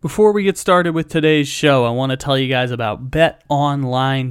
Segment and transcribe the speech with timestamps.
[0.00, 4.30] Before we get started with today's show, I want to tell you guys about betonline.ag.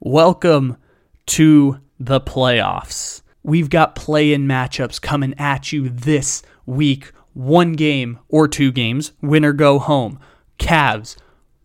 [0.00, 0.76] Welcome
[1.24, 3.22] to the playoffs.
[3.42, 7.10] We've got play in matchups coming at you this week.
[7.32, 10.20] One game or two games, win or go home.
[10.58, 11.16] Cavs,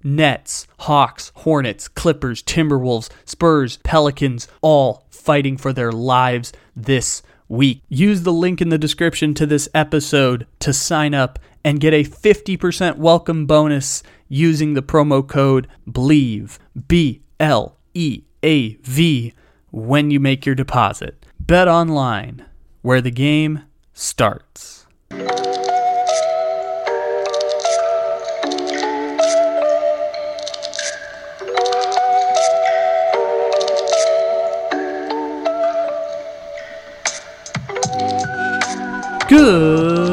[0.05, 7.83] Nets, Hawks, Hornets, Clippers, Timberwolves, Spurs, Pelicans, all fighting for their lives this week.
[7.89, 12.03] Use the link in the description to this episode to sign up and get a
[12.03, 19.33] 50% welcome bonus using the promo code BLEAV, B L E A V,
[19.71, 21.25] when you make your deposit.
[21.39, 22.45] Bet online,
[22.81, 23.63] where the game
[23.93, 24.85] starts.
[39.29, 40.12] Good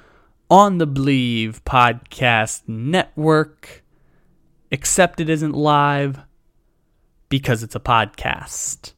[0.51, 3.85] on the Bleav Podcast Network.
[4.69, 6.19] Except it isn't live
[7.29, 8.91] because it's a podcast.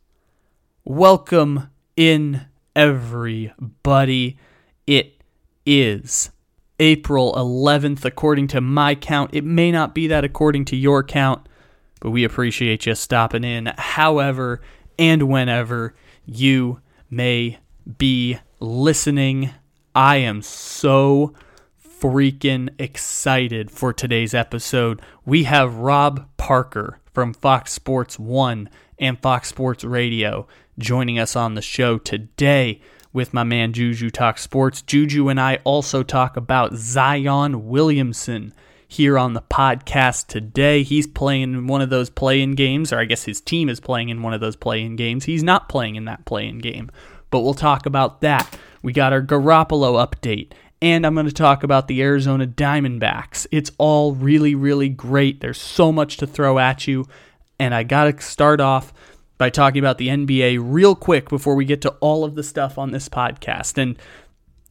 [0.84, 4.40] Welcome in, everybody.
[4.88, 5.22] It
[5.64, 6.32] is
[6.80, 9.30] April 11th, according to my count.
[9.32, 11.48] It may not be that according to your count,
[12.00, 13.72] but we appreciate you stopping in.
[13.78, 14.60] However,
[14.98, 15.94] and whenever
[16.26, 16.82] you
[17.12, 17.60] may
[18.00, 19.52] be listening.
[19.96, 21.34] I am so
[22.02, 25.04] freaking excited for today's episode.
[25.24, 30.48] We have Rob Parker from Fox Sports 1 and Fox Sports Radio
[30.80, 32.82] joining us on the show today
[33.14, 34.82] with my man Juju Talk Sports.
[34.82, 38.52] Juju and I also talk about Zion Williamson
[38.88, 40.82] here on the podcast today.
[40.82, 43.80] He's playing in one of those play in games, or I guess his team is
[43.80, 45.26] playing in one of those play in games.
[45.26, 46.90] He's not playing in that play in game,
[47.30, 48.58] but we'll talk about that.
[48.84, 50.52] We got our Garoppolo update,
[50.82, 53.48] and I'm going to talk about the Arizona Diamondbacks.
[53.50, 55.40] It's all really, really great.
[55.40, 57.08] There's so much to throw at you,
[57.58, 58.94] and I got to start off
[59.38, 62.78] by talking about the NBA real quick before we get to all of the stuff
[62.78, 63.78] on this podcast.
[63.78, 63.98] And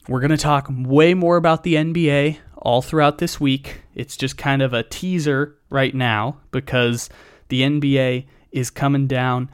[0.09, 3.83] we're going to talk way more about the NBA all throughout this week.
[3.95, 7.09] It's just kind of a teaser right now because
[7.49, 9.51] the NBA is coming down.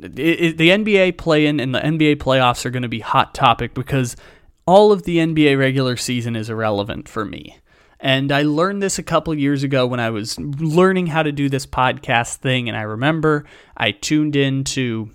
[0.00, 3.74] It, the NBA play in and the NBA playoffs are going to be hot topic
[3.74, 4.16] because
[4.66, 7.58] all of the NBA regular season is irrelevant for me.
[8.00, 11.48] And I learned this a couple years ago when I was learning how to do
[11.48, 12.68] this podcast thing.
[12.68, 13.44] And I remember
[13.76, 15.10] I tuned into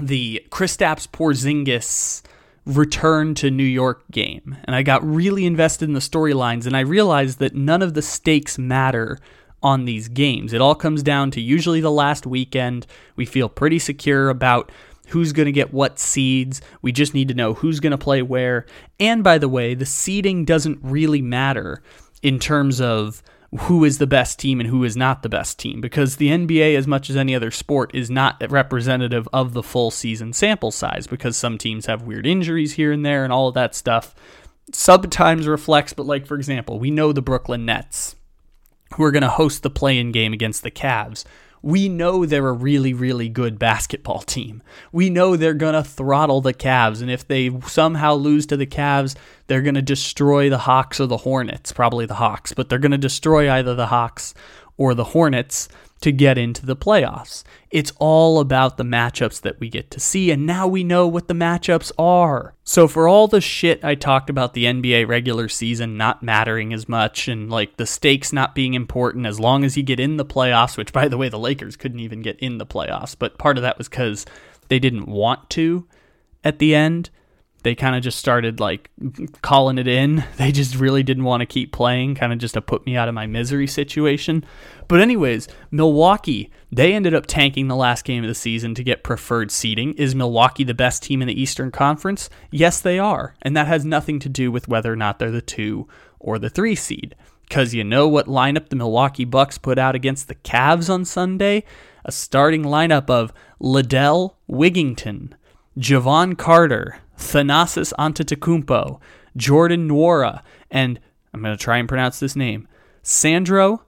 [0.00, 2.22] the Kristaps Porzingis
[2.64, 4.56] return to New York game.
[4.64, 8.02] And I got really invested in the storylines and I realized that none of the
[8.02, 9.18] stakes matter
[9.62, 10.52] on these games.
[10.52, 12.86] It all comes down to usually the last weekend.
[13.16, 14.72] We feel pretty secure about
[15.08, 16.60] who's going to get what seeds.
[16.80, 18.66] We just need to know who's going to play where.
[18.98, 21.82] And by the way, the seeding doesn't really matter
[22.22, 23.22] in terms of
[23.60, 26.74] who is the best team and who is not the best team because the NBA,
[26.74, 31.06] as much as any other sport, is not representative of the full season sample size
[31.06, 34.14] because some teams have weird injuries here and there and all of that stuff.
[34.72, 38.16] Sometimes reflects, but like for example, we know the Brooklyn Nets
[38.92, 41.24] who are going to host the play in game against the Cavs
[41.62, 44.62] we know they're a really, really good basketball team.
[44.90, 47.00] We know they're going to throttle the Cavs.
[47.00, 49.14] And if they somehow lose to the Cavs,
[49.46, 51.72] they're going to destroy the Hawks or the Hornets.
[51.72, 54.34] Probably the Hawks, but they're going to destroy either the Hawks
[54.76, 55.68] or the Hornets
[56.02, 57.42] to get into the playoffs.
[57.70, 61.28] It's all about the matchups that we get to see, and now we know what
[61.28, 62.54] the matchups are.
[62.64, 66.88] So, for all the shit I talked about the NBA regular season not mattering as
[66.88, 70.24] much and like the stakes not being important as long as you get in the
[70.24, 73.56] playoffs, which by the way, the Lakers couldn't even get in the playoffs, but part
[73.56, 74.26] of that was because
[74.68, 75.86] they didn't want to
[76.44, 77.10] at the end
[77.62, 78.90] they kind of just started like
[79.42, 80.24] calling it in.
[80.36, 83.08] They just really didn't want to keep playing, kind of just to put me out
[83.08, 84.44] of my misery situation.
[84.88, 89.04] But, anyways, Milwaukee, they ended up tanking the last game of the season to get
[89.04, 89.92] preferred seating.
[89.94, 92.28] Is Milwaukee the best team in the Eastern Conference?
[92.50, 93.34] Yes, they are.
[93.42, 95.86] And that has nothing to do with whether or not they're the two
[96.18, 97.14] or the three seed.
[97.48, 101.64] Because you know what lineup the Milwaukee Bucks put out against the Cavs on Sunday?
[102.04, 105.34] A starting lineup of Lindell Wigginton,
[105.78, 109.00] Jevon Carter, Thanasis Antetokounmpo,
[109.36, 111.00] Jordan Nwora, and
[111.32, 112.68] I'm going to try and pronounce this name,
[113.02, 113.82] Sandro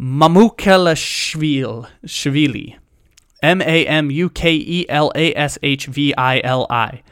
[0.00, 2.78] Mamukelashvili.
[3.42, 7.02] M A M U K E L A S H V I L I.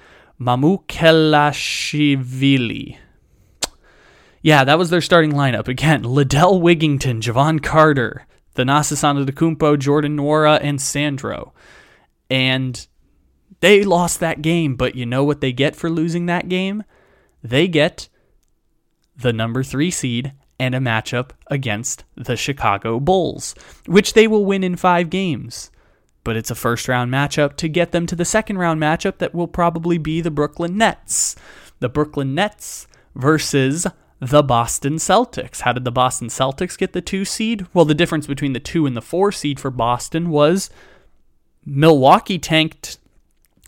[0.41, 2.97] Mamukelashvili.
[4.41, 5.69] Yeah, that was their starting lineup.
[5.69, 11.53] Again, Lindell Wigginton, Jevon Carter, Thanasis Antetokounmpo, Jordan Nwora, and Sandro.
[12.29, 12.89] And
[13.63, 16.83] they lost that game, but you know what they get for losing that game?
[17.45, 18.09] They get
[19.17, 23.55] the number three seed and a matchup against the Chicago Bulls,
[23.87, 25.71] which they will win in five games.
[26.25, 29.35] But it's a first round matchup to get them to the second round matchup that
[29.35, 31.37] will probably be the Brooklyn Nets.
[31.79, 33.87] The Brooklyn Nets versus
[34.19, 35.61] the Boston Celtics.
[35.61, 37.67] How did the Boston Celtics get the two seed?
[37.73, 40.69] Well, the difference between the two and the four seed for Boston was
[41.65, 42.99] Milwaukee tanked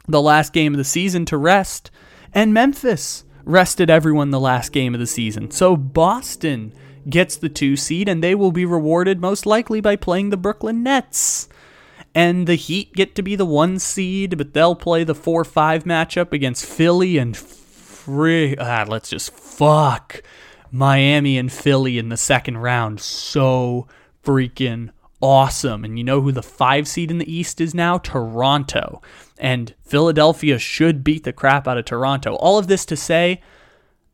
[0.07, 1.91] the last game of the season to rest,
[2.33, 5.51] and Memphis rested everyone the last game of the season.
[5.51, 6.73] So Boston
[7.09, 10.83] gets the two seed, and they will be rewarded most likely by playing the Brooklyn
[10.83, 11.49] Nets.
[12.15, 15.85] And the Heat get to be the one seed, but they'll play the 4 5
[15.85, 18.57] matchup against Philly and free.
[18.57, 20.23] Ah, let's just fuck
[20.71, 23.01] Miami and Philly in the second round.
[23.01, 23.89] So
[24.23, 24.91] freaking
[25.21, 25.85] awesome.
[25.85, 27.99] And you know who the five seed in the East is now?
[27.99, 29.01] Toronto.
[29.39, 32.35] And Philadelphia should beat the crap out of Toronto.
[32.37, 33.41] All of this to say,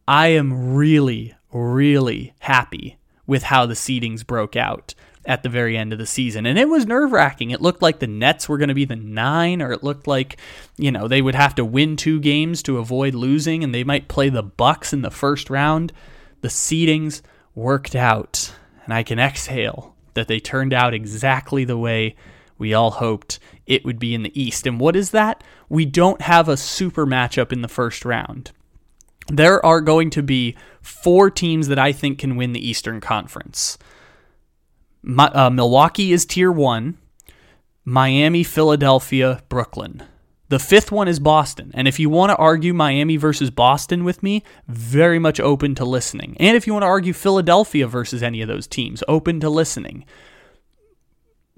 [0.08, 4.94] I am really, really happy with how the seedings broke out
[5.26, 6.46] at the very end of the season.
[6.46, 7.50] And it was nerve wracking.
[7.50, 10.38] It looked like the Nets were going to be the nine, or it looked like,
[10.78, 14.08] you know, they would have to win two games to avoid losing, and they might
[14.08, 15.92] play the Bucks in the first round
[16.40, 17.22] the seedings
[17.54, 18.52] worked out,
[18.84, 22.16] and I can exhale that they turned out exactly the way
[22.60, 24.66] we all hoped it would be in the East.
[24.66, 25.42] And what is that?
[25.68, 28.52] We don't have a super matchup in the first round.
[29.28, 33.78] There are going to be four teams that I think can win the Eastern Conference.
[35.02, 36.98] My, uh, Milwaukee is tier one,
[37.84, 40.02] Miami, Philadelphia, Brooklyn.
[40.50, 41.70] The fifth one is Boston.
[41.74, 45.84] And if you want to argue Miami versus Boston with me, very much open to
[45.84, 46.36] listening.
[46.40, 50.04] And if you want to argue Philadelphia versus any of those teams, open to listening.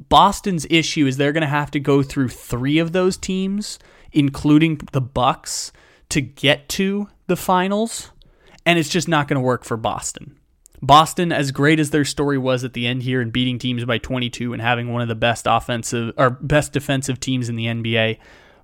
[0.08, 3.78] Boston's issue is they're going to have to go through 3 of those teams,
[4.12, 5.72] including the Bucks,
[6.10, 8.10] to get to the finals,
[8.66, 10.38] and it's just not going to work for Boston.
[10.82, 13.99] Boston, as great as their story was at the end here and beating teams by
[13.99, 18.19] 22 and having one of the best offensive or best defensive teams in the NBA,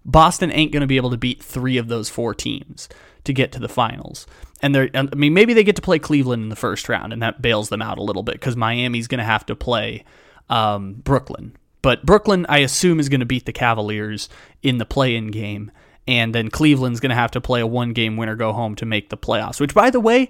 [0.05, 2.89] Boston ain't going to be able to beat three of those four teams
[3.25, 4.27] to get to the finals.
[4.61, 7.23] And they're, I mean, maybe they get to play Cleveland in the first round, and
[7.23, 10.05] that bails them out a little bit because Miami's going to have to play
[10.49, 11.57] um, Brooklyn.
[11.83, 14.29] But Brooklyn, I assume, is going to beat the Cavaliers
[14.63, 15.71] in the play-in game,
[16.07, 19.11] and then Cleveland's going to have to play a one-game winner go home to make
[19.11, 19.61] the playoffs.
[19.61, 20.29] Which, by the way,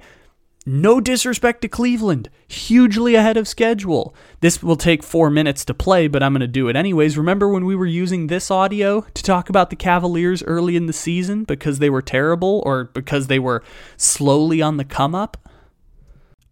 [0.66, 4.14] no disrespect to Cleveland, hugely ahead of schedule.
[4.40, 7.16] This will take four minutes to play, but I'm going to do it anyways.
[7.16, 10.92] Remember when we were using this audio to talk about the Cavaliers early in the
[10.92, 13.62] season because they were terrible or because they were
[13.96, 15.48] slowly on the come up?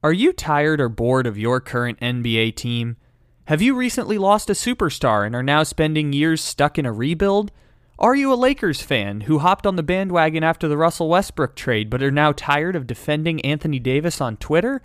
[0.02, 2.96] Are you tired or bored of your current NBA team?
[3.46, 7.52] Have you recently lost a superstar and are now spending years stuck in a rebuild?
[7.96, 11.88] Are you a Lakers fan who hopped on the bandwagon after the Russell Westbrook trade
[11.88, 14.82] but are now tired of defending Anthony Davis on Twitter?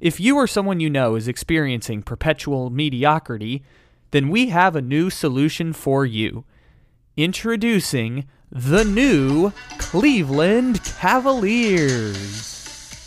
[0.00, 3.62] If you or someone you know is experiencing perpetual mediocrity,
[4.10, 6.46] then we have a new solution for you.
[7.18, 12.48] Introducing the new Cleveland Cavaliers.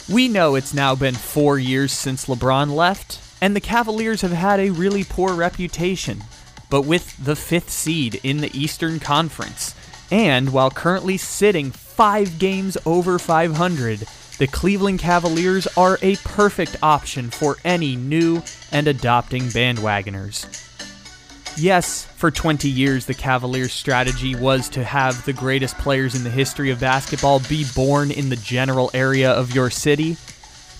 [0.07, 4.59] We know it's now been four years since LeBron left, and the Cavaliers have had
[4.59, 6.23] a really poor reputation
[6.71, 9.75] but with the fifth seed in the Eastern Conference.
[10.09, 14.07] And while currently sitting five games over 500,
[14.39, 20.47] the Cleveland Cavaliers are a perfect option for any new and adopting bandwagoners.
[21.57, 26.29] Yes, for 20 years, the Cavaliers' strategy was to have the greatest players in the
[26.29, 30.15] history of basketball be born in the general area of your city,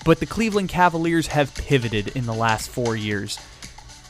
[0.04, 3.38] but the Cleveland Cavaliers have pivoted in the last four years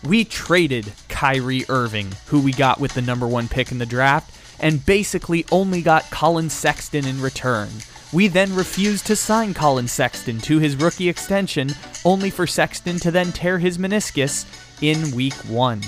[0.05, 4.35] we traded Kyrie Irving, who we got with the number one pick in the draft,
[4.59, 7.69] and basically only got Collin Sexton in return.
[8.13, 11.71] We then refused to sign Collin Sexton to his rookie extension,
[12.05, 14.45] only for Sexton to then tear his meniscus
[14.83, 15.81] in week one.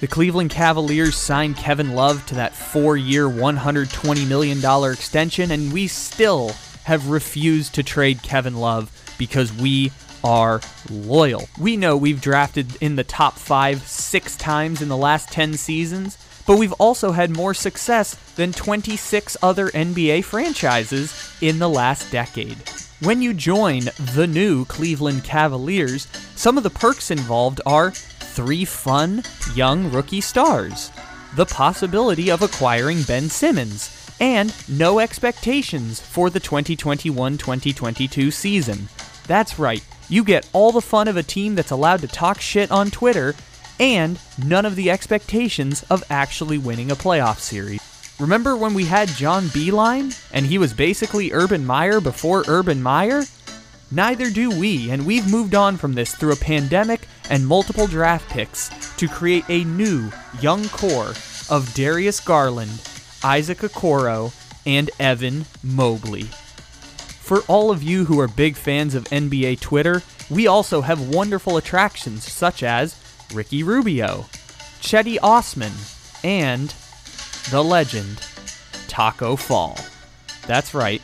[0.00, 5.86] The Cleveland Cavaliers signed Kevin Love to that four year, $120 million extension, and we
[5.86, 6.52] still
[6.84, 8.90] have refused to trade Kevin Love
[9.22, 9.92] because we
[10.24, 10.60] are
[10.90, 11.48] loyal.
[11.56, 16.18] We know we've drafted in the top five six times in the last 10 seasons,
[16.44, 22.58] but we've also had more success than 26 other NBA franchises in the last decade.
[23.00, 23.82] When you join
[24.14, 29.22] the new Cleveland Cavaliers, some of the perks involved are three fun,
[29.54, 30.90] young rookie stars,
[31.36, 38.88] the possibility of acquiring Ben Simmons, and no expectations for the 2021 2022 season.
[39.32, 42.70] That's right, you get all the fun of a team that's allowed to talk shit
[42.70, 43.34] on Twitter
[43.80, 47.80] and none of the expectations of actually winning a playoff series.
[48.20, 53.22] Remember when we had John Beilein and he was basically Urban Meyer before Urban Meyer?
[53.90, 58.28] Neither do we, and we've moved on from this through a pandemic and multiple draft
[58.28, 60.12] picks to create a new
[60.42, 61.14] young core
[61.48, 62.86] of Darius Garland,
[63.24, 64.34] Isaac Okoro,
[64.66, 66.28] and Evan Mobley.
[67.32, 71.56] For all of you who are big fans of NBA Twitter, we also have wonderful
[71.56, 72.94] attractions such as
[73.32, 74.26] Ricky Rubio,
[74.82, 75.72] Cedi Osman,
[76.22, 76.74] and
[77.50, 78.18] the legend,
[78.86, 79.78] Taco Fall.
[80.46, 81.00] That's right,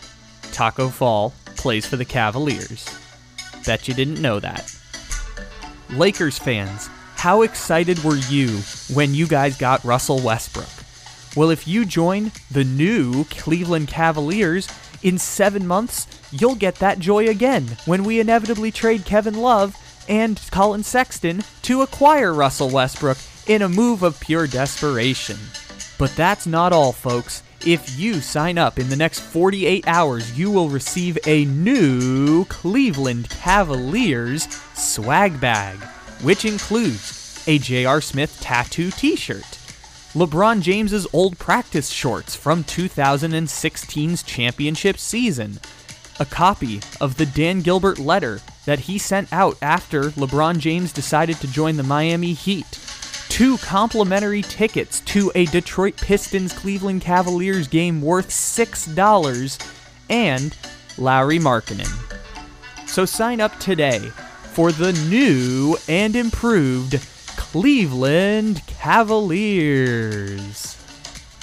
[0.53, 2.87] Taco Fall plays for the Cavaliers.
[3.65, 4.71] Bet you didn't know that.
[5.89, 8.49] Lakers fans, how excited were you
[8.93, 10.69] when you guys got Russell Westbrook?
[11.35, 14.69] Well, if you join the new Cleveland Cavaliers,
[15.03, 19.77] in seven months, you'll get that joy again when we inevitably trade Kevin Love
[20.09, 25.39] and Collin Sexton to acquire Russell Westbrook in a move of pure desperation.
[25.99, 27.43] But that's not all, folks.
[27.67, 33.29] If you sign up in the next 48 hours, you will receive a new Cleveland
[33.31, 35.77] Cavaliers swag bag,
[36.23, 38.01] which includes a J.R.
[38.01, 39.59] Smith tattoo t shirt,
[40.15, 45.59] LeBron James's old practice shorts from 2016's championship season,
[46.21, 51.37] a copy of the Dan Gilbert letter that he sent out after LeBron James decided
[51.37, 52.67] to join the Miami Heat.
[53.29, 59.73] Two complimentary tickets to a Detroit Pistons Cleveland Cavaliers game worth $6
[60.11, 60.57] and
[60.97, 61.89] Lauri Markkanen.
[62.89, 64.01] So sign up today
[64.53, 67.01] for the new and improved
[67.37, 70.78] Cleveland Cavaliers.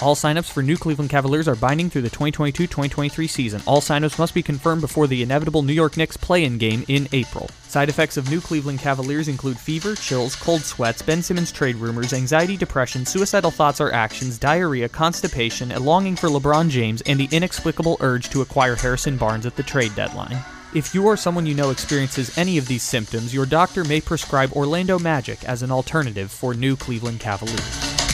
[0.02, 3.62] All signups for new Cleveland Cavaliers are binding through the 2022 2023 season.
[3.66, 7.08] All signups must be confirmed before the inevitable New York Knicks play in game in
[7.14, 7.50] April.
[7.70, 12.12] Side effects of new Cleveland Cavaliers include fever, chills, cold sweats, Ben Simmons trade rumors,
[12.12, 17.30] anxiety, depression, suicidal thoughts or actions, diarrhea, constipation, a longing for LeBron James, and the
[17.32, 20.38] inexplicable urge to acquire Harrison Barnes at the trade deadline.
[20.74, 24.52] If you or someone you know experiences any of these symptoms, your doctor may prescribe
[24.52, 28.05] Orlando Magic as an alternative for new Cleveland Cavaliers.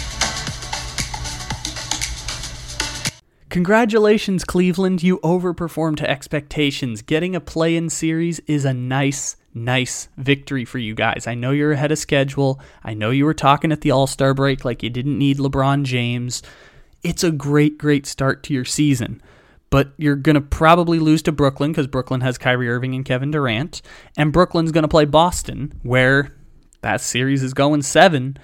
[3.52, 5.04] Congratulations, Cleveland.
[5.04, 7.02] You overperformed to expectations.
[7.02, 11.28] Getting a play in series is a nice, nice victory for you guys.
[11.28, 12.62] I know you're ahead of schedule.
[12.82, 15.84] I know you were talking at the All Star break like you didn't need LeBron
[15.84, 16.42] James.
[17.04, 19.22] It's a great, great start to your season.
[19.70, 23.32] But you're going to probably lose to Brooklyn because Brooklyn has Kyrie Irving and Kevin
[23.32, 23.82] Durant.
[24.16, 26.38] And Brooklyn's going to play Boston, where
[26.84, 28.38] that series is going seven.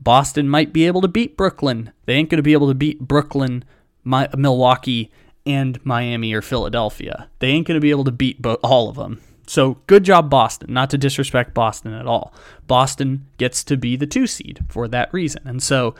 [0.00, 1.92] Boston might be able to beat Brooklyn.
[2.06, 3.62] They ain't going to be able to beat Brooklyn
[4.06, 5.10] my, Milwaukee
[5.44, 7.28] and Miami or Philadelphia.
[7.40, 9.20] They ain't going to be able to beat bo- all of them.
[9.46, 10.72] So good job, Boston.
[10.72, 12.32] Not to disrespect Boston at all.
[12.66, 15.42] Boston gets to be the two seed for that reason.
[15.44, 15.94] And so,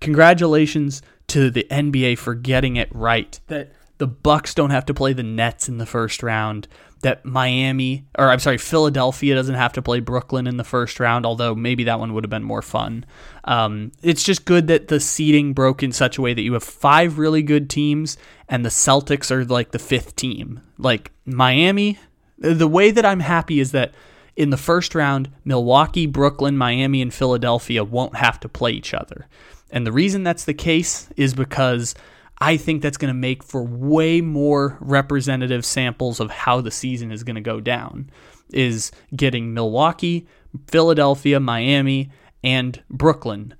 [0.00, 3.40] congratulations to the NBA for getting it right.
[3.46, 6.68] That the Bucks don't have to play the Nets in the first round
[7.02, 11.26] that Miami, or I'm sorry, Philadelphia doesn't have to play Brooklyn in the first round,
[11.26, 13.04] although maybe that one would have been more fun.
[13.44, 16.62] Um, it's just good that the seeding broke in such a way that you have
[16.62, 18.16] five really good teams
[18.48, 20.60] and the Celtics are like the fifth team.
[20.78, 21.98] Like Miami,
[22.38, 23.92] the way that I'm happy is that
[24.36, 29.26] in the first round, Milwaukee, Brooklyn, Miami, and Philadelphia won't have to play each other.
[29.70, 31.94] And the reason that's the case is because
[32.42, 37.12] I think that's going to make for way more representative samples of how the season
[37.12, 38.10] is going to go down.
[38.52, 40.26] Is getting Milwaukee,
[40.66, 42.10] Philadelphia, Miami,
[42.42, 43.54] and Brooklyn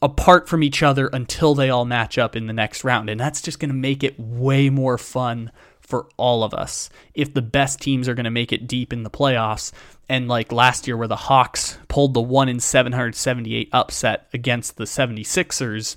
[0.00, 3.10] apart from each other until they all match up in the next round.
[3.10, 5.50] And that's just going to make it way more fun
[5.80, 9.02] for all of us if the best teams are going to make it deep in
[9.02, 9.70] the playoffs.
[10.08, 14.84] And like last year, where the Hawks pulled the 1 in 778 upset against the
[14.84, 15.96] 76ers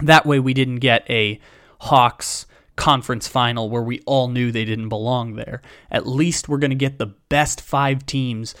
[0.00, 1.40] that way, we didn't get a
[1.80, 2.46] Hawks
[2.76, 5.62] conference final where we all knew they didn't belong there.
[5.90, 8.54] At least we're going to get the best five teams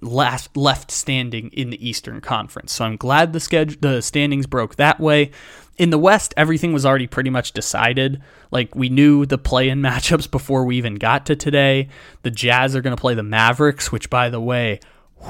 [0.00, 2.72] last left standing in the Eastern Conference.
[2.72, 5.30] So I'm glad the schedule the standings broke that way.
[5.78, 8.22] In the West, everything was already pretty much decided.
[8.50, 11.88] Like we knew the play-in matchups before we even got to today.
[12.22, 14.80] The Jazz are going to play the Mavericks, which by the way,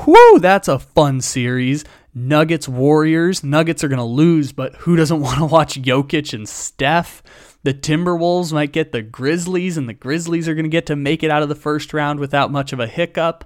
[0.07, 1.85] whoo, that's a fun series.
[2.17, 3.45] Nuggets Warriors.
[3.45, 7.23] Nuggets are going to lose, but who doesn't want to watch Jokic and Steph?
[7.63, 11.23] The Timberwolves might get the Grizzlies, and the Grizzlies are going to get to make
[11.23, 13.45] it out of the first round without much of a hiccup.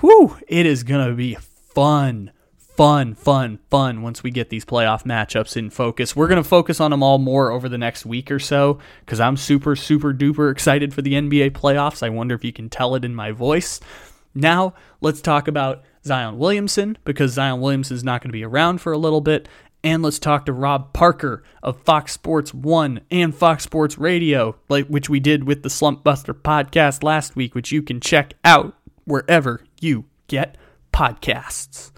[0.00, 5.04] Whew, it is going to be fun, fun, fun, fun once we get these playoff
[5.04, 6.14] matchups in focus.
[6.14, 9.20] We're going to focus on them all more over the next week or so because
[9.20, 12.02] I'm super, super duper excited for the NBA playoffs.
[12.02, 13.80] I wonder if you can tell it in my voice.
[14.34, 18.80] Now, let's talk about Zion Williamson because Zion Williamson is not going to be around
[18.80, 19.48] for a little bit.
[19.84, 24.86] And let's talk to Rob Parker of Fox Sports 1 and Fox Sports Radio, like
[24.86, 28.76] which we did with the Slump Buster podcast last week, which you can check out
[29.04, 30.56] wherever you get
[30.92, 31.90] podcasts.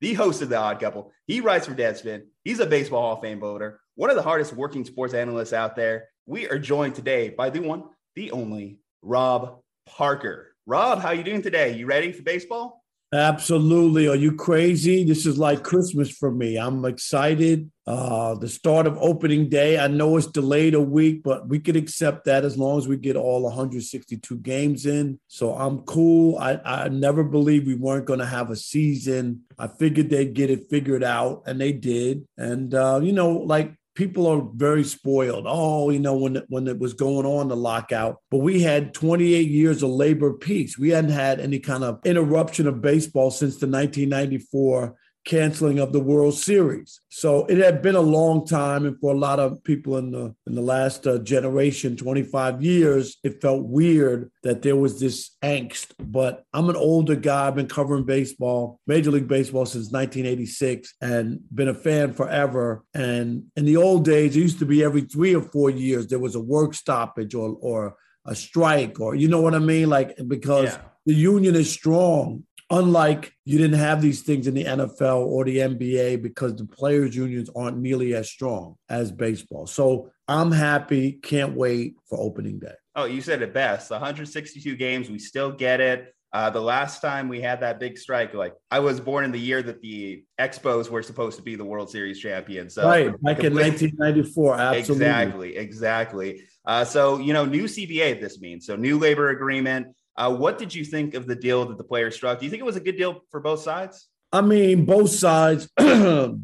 [0.00, 1.10] The host of The Odd Couple.
[1.26, 2.22] He writes for Deadspin.
[2.44, 5.74] He's a Baseball Hall of Fame voter, one of the hardest working sports analysts out
[5.74, 6.04] there.
[6.26, 10.54] We are joined today by the one, the only, Rob Parker.
[10.66, 11.76] Rob, how are you doing today?
[11.76, 12.77] You ready for baseball?
[13.10, 14.06] Absolutely.
[14.06, 15.02] Are you crazy?
[15.02, 16.56] This is like Christmas for me.
[16.58, 17.70] I'm excited.
[17.86, 19.78] Uh, the start of opening day.
[19.78, 22.98] I know it's delayed a week, but we could accept that as long as we
[22.98, 25.18] get all 162 games in.
[25.26, 26.36] So I'm cool.
[26.36, 29.44] I, I never believed we weren't going to have a season.
[29.58, 32.28] I figured they'd get it figured out, and they did.
[32.36, 35.44] And, uh, you know, like people are very spoiled.
[35.48, 39.48] Oh, you know, when when it was going on the lockout, but we had 28
[39.48, 40.78] years of labor peace.
[40.78, 44.94] We hadn't had any kind of interruption of baseball since the 1994
[45.28, 47.00] canceling of the World Series.
[47.10, 50.34] So it had been a long time, and for a lot of people in the
[50.46, 55.88] in the last uh, generation, 25 years, it felt weird that there was this angst.
[55.98, 57.46] But I'm an older guy.
[57.46, 62.82] I've been covering baseball, Major League Baseball since 1986, and been a fan forever.
[62.94, 66.18] And in the old days, it used to be every three or four years there
[66.18, 70.16] was a work stoppage or or a strike, or you know what I mean, like
[70.26, 70.72] because.
[70.72, 70.80] Yeah.
[71.06, 75.58] The union is strong Unlike you didn't have these things in the NFL or the
[75.58, 79.66] NBA because the players' unions aren't nearly as strong as baseball.
[79.66, 82.74] So I'm happy, can't wait for opening day.
[82.94, 86.14] Oh, you said it best 162 games, we still get it.
[86.30, 89.40] Uh, the last time we had that big strike, like I was born in the
[89.40, 92.74] year that the Expos were supposed to be the World Series champions.
[92.74, 95.06] So right, back in 1994, absolutely.
[95.06, 96.42] Exactly, exactly.
[96.66, 99.86] Uh, so you know, new CBA this means so new labor agreement.
[100.18, 102.40] Uh, what did you think of the deal that the players struck?
[102.40, 104.08] Do you think it was a good deal for both sides?
[104.32, 105.68] I mean, both sides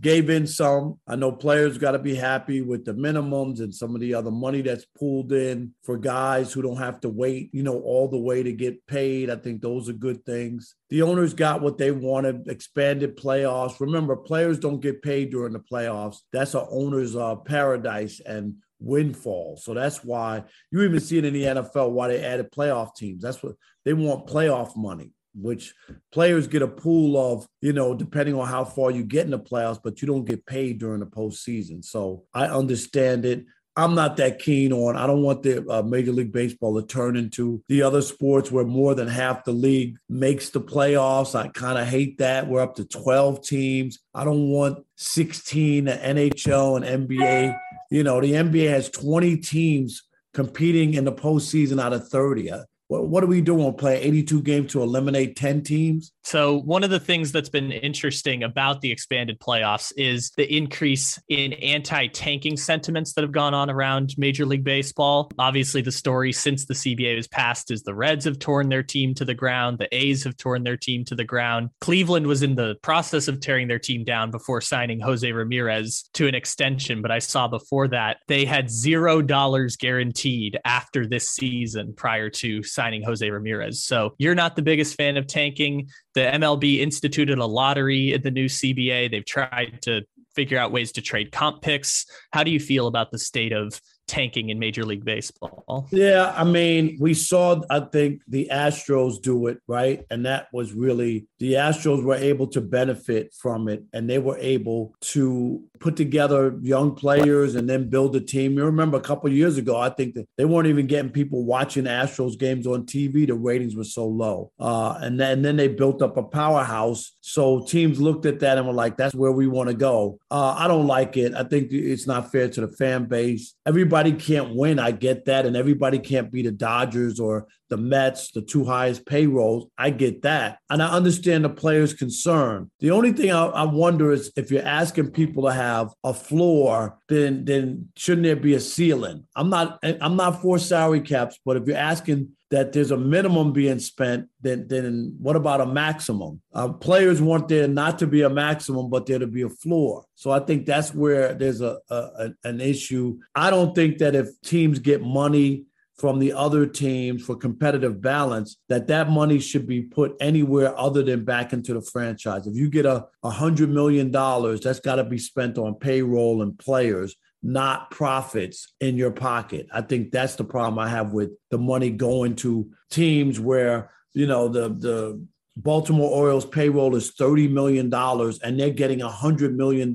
[0.00, 1.00] gave in some.
[1.08, 4.30] I know players got to be happy with the minimums and some of the other
[4.30, 8.16] money that's pulled in for guys who don't have to wait, you know, all the
[8.16, 9.28] way to get paid.
[9.28, 10.76] I think those are good things.
[10.88, 13.80] The owners got what they wanted, expanded playoffs.
[13.80, 16.18] Remember, players don't get paid during the playoffs.
[16.32, 18.20] That's an owner's uh, paradise.
[18.24, 19.56] And windfall.
[19.56, 23.22] So that's why you even see it in the NFL why they added playoff teams.
[23.22, 25.74] That's what they want playoff money, which
[26.12, 29.38] players get a pool of, you know, depending on how far you get in the
[29.38, 31.84] playoffs, but you don't get paid during the postseason.
[31.84, 33.44] So I understand it.
[33.76, 34.96] I'm not that keen on.
[34.96, 38.64] I don't want the uh, Major League Baseball to turn into the other sports where
[38.64, 41.34] more than half the league makes the playoffs.
[41.34, 42.46] I kind of hate that.
[42.46, 43.98] We're up to 12 teams.
[44.14, 47.58] I don't want 16 NHL and NBA
[47.90, 52.50] you know, the NBA has 20 teams competing in the postseason out of 30.
[52.50, 53.72] Uh, What, are we doing?
[53.74, 56.12] Play 82 games to eliminate 10 teams?
[56.22, 61.18] So, one of the things that's been interesting about the expanded playoffs is the increase
[61.28, 65.30] in anti tanking sentiments that have gone on around Major League Baseball.
[65.38, 69.14] Obviously, the story since the CBA was passed is the Reds have torn their team
[69.14, 71.70] to the ground, the A's have torn their team to the ground.
[71.80, 76.26] Cleveland was in the process of tearing their team down before signing Jose Ramirez to
[76.26, 77.00] an extension.
[77.00, 82.62] But I saw before that they had zero dollars guaranteed after this season prior to
[82.74, 83.82] signing Jose Ramirez.
[83.82, 88.30] So, you're not the biggest fan of tanking the MLB instituted a lottery in the
[88.30, 89.10] new CBA.
[89.10, 90.02] They've tried to
[90.34, 92.06] figure out ways to trade comp picks.
[92.32, 95.88] How do you feel about the state of tanking in Major League Baseball.
[95.90, 100.04] Yeah, I mean, we saw, I think, the Astros do it, right?
[100.10, 104.36] And that was really the Astros were able to benefit from it and they were
[104.38, 108.56] able to put together young players and then build a team.
[108.56, 111.84] You remember a couple years ago, I think that they weren't even getting people watching
[111.84, 113.26] Astros games on TV.
[113.26, 114.50] The ratings were so low.
[114.58, 117.12] Uh, and, then, and then they built up a powerhouse.
[117.20, 120.18] So teams looked at that and were like, that's where we want to go.
[120.30, 121.34] Uh, I don't like it.
[121.34, 123.52] I think it's not fair to the fan base.
[123.66, 124.78] Everybody can't win.
[124.78, 125.44] I get that.
[125.44, 129.66] And everybody can't be the Dodgers or the Mets, the two highest payrolls.
[129.76, 130.58] I get that.
[130.70, 132.70] And I understand the players' concern.
[132.78, 136.98] The only thing I, I wonder is if you're asking people to have a floor,
[137.08, 139.26] then then shouldn't there be a ceiling?
[139.34, 143.52] I'm not I'm not for salary caps, but if you're asking that there's a minimum
[143.52, 146.40] being spent, then then what about a maximum?
[146.52, 150.04] Uh, players want there not to be a maximum, but there to be a floor.
[150.14, 153.18] So I think that's where there's a, a an issue.
[153.34, 155.64] I don't think that if teams get money
[155.96, 161.02] from the other teams for competitive balance that that money should be put anywhere other
[161.02, 162.46] than back into the franchise.
[162.46, 166.58] If you get a, hundred million dollars that's got to be spent on payroll and
[166.58, 169.66] players not profits in your pocket.
[169.72, 174.26] I think that's the problem i have with the money going to teams where you
[174.26, 179.94] know the the Baltimore Orioles payroll is $30 million and they're getting $100 million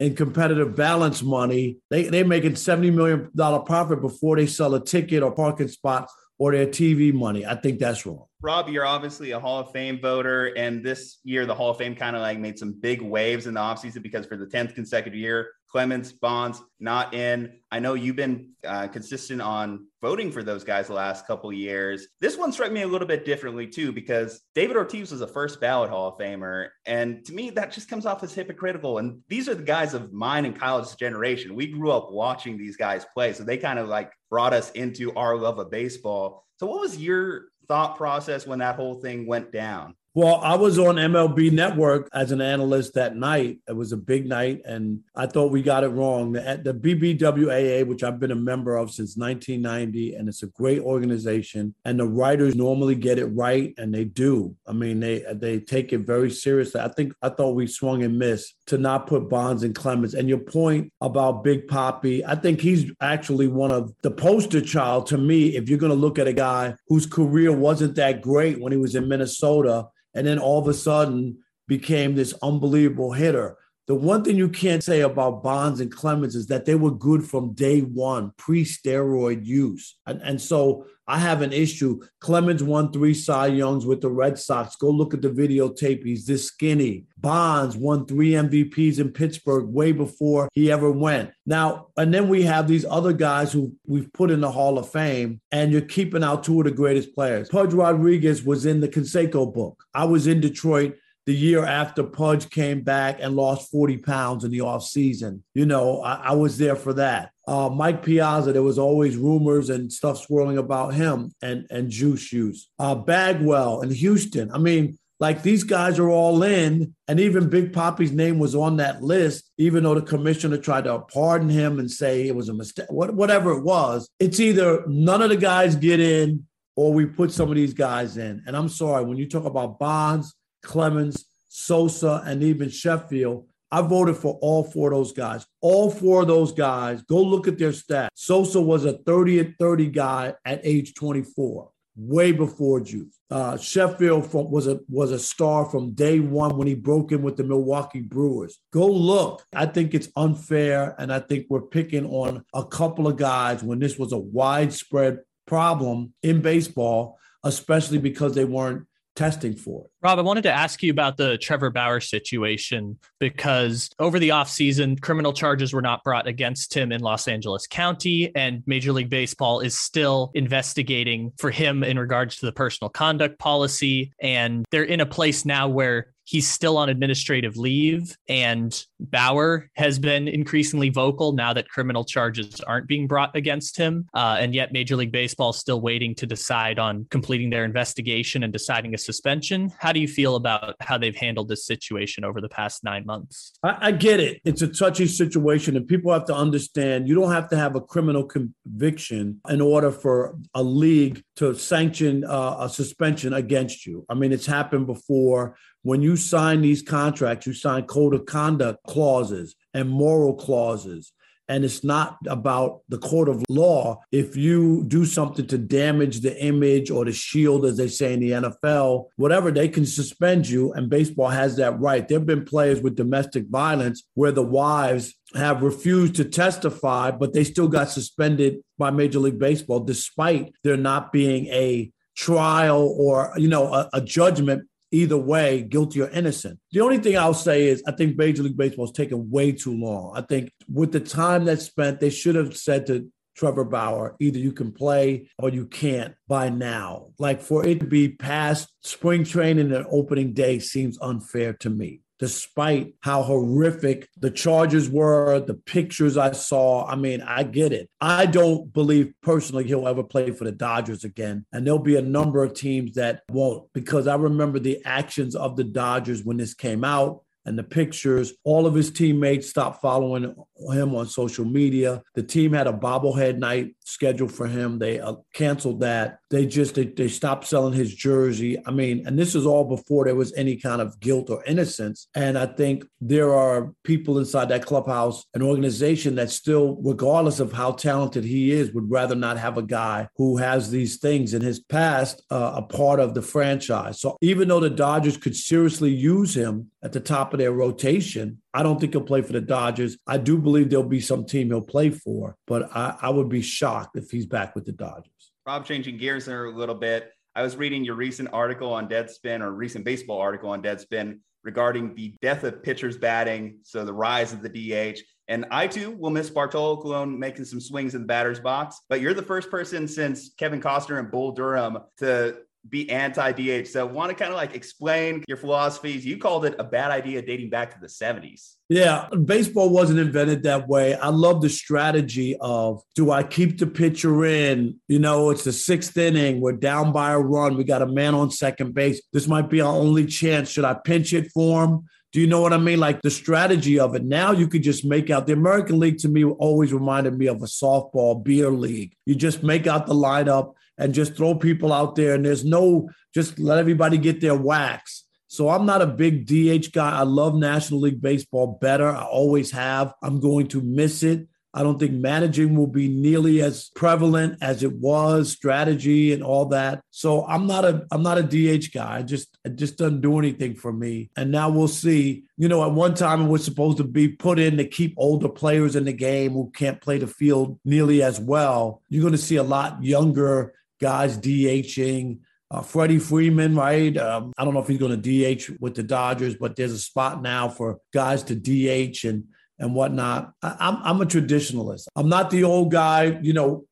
[0.00, 1.78] in competitive balance money.
[1.90, 3.30] They, they're making $70 million
[3.64, 7.46] profit before they sell a ticket or parking spot or their TV money.
[7.46, 8.26] I think that's wrong.
[8.42, 10.46] Rob, you're obviously a Hall of Fame voter.
[10.56, 13.54] And this year, the Hall of Fame kind of like made some big waves in
[13.54, 17.58] the offseason because for the 10th consecutive year, Clemens, Bonds, not in.
[17.70, 22.08] I know you've been uh, consistent on voting for those guys the last couple years.
[22.20, 25.62] This one struck me a little bit differently too, because David Ortiz was a first
[25.62, 26.68] ballot Hall of Famer.
[26.84, 28.98] And to me, that just comes off as hypocritical.
[28.98, 31.54] And these are the guys of mine and Kyle's generation.
[31.54, 33.32] We grew up watching these guys play.
[33.32, 36.44] So they kind of like brought us into our love of baseball.
[36.58, 39.94] So what was your thought process when that whole thing went down?
[40.14, 43.60] Well, I was on MLB Network as an analyst that night.
[43.66, 46.32] It was a big night, and I thought we got it wrong.
[46.32, 50.80] The, the BBWAA, which I've been a member of since 1990, and it's a great
[50.80, 51.74] organization.
[51.86, 54.54] And the writers normally get it right, and they do.
[54.66, 56.82] I mean, they they take it very seriously.
[56.82, 60.12] I think I thought we swung and missed to not put Bonds and Clemens.
[60.12, 65.06] And your point about Big Poppy, I think he's actually one of the poster child
[65.06, 65.56] to me.
[65.56, 68.78] If you're going to look at a guy whose career wasn't that great when he
[68.78, 73.56] was in Minnesota and then all of a sudden became this unbelievable hitter.
[73.88, 77.24] The one thing you can't say about Bonds and Clemens is that they were good
[77.24, 79.98] from day one, pre steroid use.
[80.06, 82.00] And, and so I have an issue.
[82.20, 84.76] Clemens won three Cy Youngs with the Red Sox.
[84.76, 86.04] Go look at the videotape.
[86.04, 87.06] He's this skinny.
[87.18, 91.32] Bonds won three MVPs in Pittsburgh way before he ever went.
[91.44, 94.88] Now, and then we have these other guys who we've put in the Hall of
[94.90, 97.48] Fame, and you're keeping out two of the greatest players.
[97.48, 99.84] Pudge Rodriguez was in the Canseco book.
[99.92, 100.94] I was in Detroit
[101.26, 105.40] the year after Pudge came back and lost 40 pounds in the offseason.
[105.54, 107.30] You know, I, I, was there for that.
[107.46, 112.32] Uh, Mike Piazza, there was always rumors and stuff swirling about him and, and juice
[112.32, 112.68] use.
[112.78, 114.50] Uh, Bagwell and Houston.
[114.52, 118.78] I mean, like these guys are all in, and even Big Poppy's name was on
[118.78, 122.54] that list, even though the commissioner tried to pardon him and say it was a
[122.54, 124.08] mistake, what, whatever it was.
[124.18, 128.16] It's either none of the guys get in or we put some of these guys
[128.16, 128.42] in.
[128.46, 133.46] And I'm sorry, when you talk about Bonds, Clemens, Sosa, and even Sheffield.
[133.70, 135.46] I voted for all four of those guys.
[135.62, 138.08] All four of those guys, go look at their stats.
[138.14, 143.18] Sosa was a 30 at 30 guy at age 24, way before Juice.
[143.30, 147.22] Uh, Sheffield from, was a was a star from day one when he broke in
[147.22, 148.60] with the Milwaukee Brewers.
[148.74, 149.42] Go look.
[149.54, 153.78] I think it's unfair, and I think we're picking on a couple of guys when
[153.78, 159.90] this was a widespread problem in baseball, especially because they weren't testing for it.
[160.02, 165.00] Rob, I wanted to ask you about the Trevor Bauer situation because over the offseason,
[165.00, 169.60] criminal charges were not brought against him in Los Angeles County, and Major League Baseball
[169.60, 174.12] is still investigating for him in regards to the personal conduct policy.
[174.20, 179.98] And they're in a place now where he's still on administrative leave and bauer has
[179.98, 184.72] been increasingly vocal now that criminal charges aren't being brought against him uh, and yet
[184.72, 188.98] major league baseball is still waiting to decide on completing their investigation and deciding a
[188.98, 189.70] suspension.
[189.78, 193.52] How do you feel about how they've handled this situation over the past nine months?
[193.62, 194.40] I, I get it.
[194.44, 197.80] It's a touchy situation and people have to understand you don't have to have a
[197.80, 204.04] criminal conviction in order for a league to sanction uh, a suspension against you.
[204.08, 208.82] I mean it's happened before when you sign these contracts, you sign code of conduct
[208.86, 211.12] clauses and moral clauses.
[211.48, 214.00] And it's not about the court of law.
[214.12, 218.20] If you do something to damage the image or the shield, as they say in
[218.20, 220.72] the NFL, whatever, they can suspend you.
[220.72, 222.06] And baseball has that right.
[222.06, 227.34] There have been players with domestic violence where the wives have refused to testify, but
[227.34, 233.32] they still got suspended by Major League Baseball, despite there not being a trial or
[233.36, 236.60] you know a, a judgment either way, guilty or innocent.
[236.70, 239.74] The only thing I'll say is I think Major League Baseball is taking way too
[239.74, 240.12] long.
[240.14, 244.38] I think with the time that's spent, they should have said to Trevor Bauer, either
[244.38, 247.08] you can play or you can't by now.
[247.18, 252.01] Like for it to be past spring training and opening day seems unfair to me
[252.22, 256.86] despite how horrific the charges were, the pictures I saw.
[256.86, 257.90] I mean, I get it.
[258.00, 261.44] I don't believe personally he'll ever play for the Dodgers again.
[261.52, 265.56] And there'll be a number of teams that won't because I remember the actions of
[265.56, 268.32] the Dodgers when this came out and the pictures.
[268.44, 270.36] All of his teammates stopped following
[270.70, 272.02] him on social media.
[272.14, 274.78] The team had a bobblehead night scheduled for him.
[274.78, 276.18] They uh, canceled that.
[276.30, 278.58] They just they, they stopped selling his jersey.
[278.66, 282.08] I mean, and this is all before there was any kind of guilt or innocence.
[282.14, 287.52] And I think there are people inside that clubhouse, an organization that still, regardless of
[287.52, 291.42] how talented he is, would rather not have a guy who has these things in
[291.42, 294.00] his past uh, a part of the franchise.
[294.00, 298.41] So even though the Dodgers could seriously use him at the top of their rotation,
[298.54, 299.96] I don't think he'll play for the Dodgers.
[300.06, 303.42] I do believe there'll be some team he'll play for, but I, I would be
[303.42, 305.32] shocked if he's back with the Dodgers.
[305.46, 307.10] Rob, changing gears there a little bit.
[307.34, 311.94] I was reading your recent article on Deadspin or recent baseball article on Deadspin regarding
[311.94, 315.00] the death of pitchers batting, so the rise of the DH.
[315.28, 318.80] And I too will miss Bartolo Colon making some swings in the batter's box.
[318.88, 322.36] But you're the first person since Kevin Costner and Bull Durham to
[322.68, 323.66] be anti DH.
[323.68, 326.04] So, want to kind of like explain your philosophies?
[326.04, 328.54] You called it a bad idea dating back to the 70s.
[328.68, 330.94] Yeah, baseball wasn't invented that way.
[330.94, 334.80] I love the strategy of do I keep the pitcher in?
[334.88, 336.40] You know, it's the sixth inning.
[336.40, 337.56] We're down by a run.
[337.56, 339.02] We got a man on second base.
[339.12, 340.48] This might be our only chance.
[340.48, 341.88] Should I pinch it for him?
[342.12, 342.78] Do you know what I mean?
[342.78, 344.04] Like the strategy of it.
[344.04, 347.42] Now you could just make out the American League to me always reminded me of
[347.42, 348.94] a softball beer league.
[349.06, 352.88] You just make out the lineup and just throw people out there, and there's no
[353.14, 355.04] just let everybody get their wax.
[355.28, 356.98] So I'm not a big DH guy.
[356.98, 358.88] I love National League Baseball better.
[358.88, 359.94] I always have.
[360.02, 361.26] I'm going to miss it.
[361.54, 366.46] I don't think managing will be nearly as prevalent as it was, strategy and all
[366.46, 366.80] that.
[366.90, 368.98] So I'm not a I'm not a DH guy.
[368.98, 371.10] I just it just doesn't do anything for me.
[371.16, 372.24] And now we'll see.
[372.38, 375.28] You know, at one time it was supposed to be put in to keep older
[375.28, 378.80] players in the game who can't play the field nearly as well.
[378.88, 382.18] You're going to see a lot younger guys DHing.
[382.50, 383.96] Uh, Freddie Freeman, right?
[383.96, 386.78] Um, I don't know if he's going to DH with the Dodgers, but there's a
[386.78, 389.24] spot now for guys to DH and
[389.58, 390.34] and whatnot.
[390.42, 391.86] I, I'm I'm a traditionalist.
[391.96, 393.64] I'm not the old guy, you know,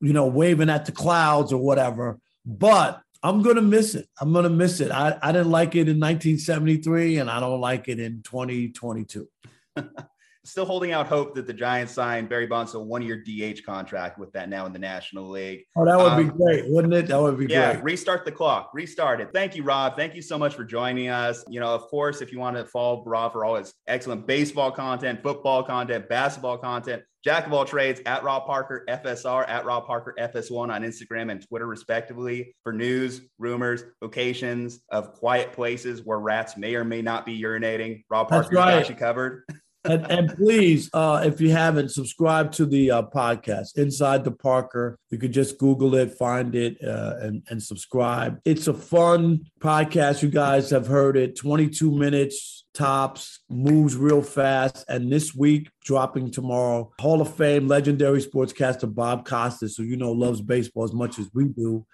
[0.00, 2.20] you know, waving at the clouds or whatever.
[2.46, 4.06] But I'm gonna miss it.
[4.20, 4.92] I'm gonna miss it.
[4.92, 9.28] I, I didn't like it in 1973, and I don't like it in 2022.
[10.44, 14.32] still holding out hope that the Giants sign Barry Bonds a one-year DH contract with
[14.32, 15.64] that now in the National League.
[15.76, 17.08] Oh, that would um, be great, wouldn't it?
[17.08, 17.84] That would be yeah, great.
[17.84, 19.30] restart the clock, restart it.
[19.32, 19.96] Thank you, Rob.
[19.96, 21.44] Thank you so much for joining us.
[21.48, 24.70] You know, of course, if you want to follow Rob for all his excellent baseball
[24.70, 29.86] content, football content, basketball content, Jack of all trades at Rob Parker FSR at Rob
[29.86, 36.18] Parker FS1 on Instagram and Twitter, respectively, for news, rumors, locations of quiet places where
[36.18, 38.04] rats may or may not be urinating.
[38.10, 38.80] Rob Parker right.
[38.80, 39.44] got you covered.
[39.84, 44.98] and, and, please, uh, if you haven't, subscribe to the uh, podcast, Inside the Parker.
[45.10, 48.40] You could just Google it, find it, uh, and, and subscribe.
[48.44, 50.22] It's a fun podcast.
[50.22, 54.84] You guys have heard it 22 minutes tops, moves real fast.
[54.88, 60.12] And this week, dropping tomorrow, Hall of Fame legendary sportscaster Bob Costas, who you know
[60.12, 61.86] loves baseball as much as we do,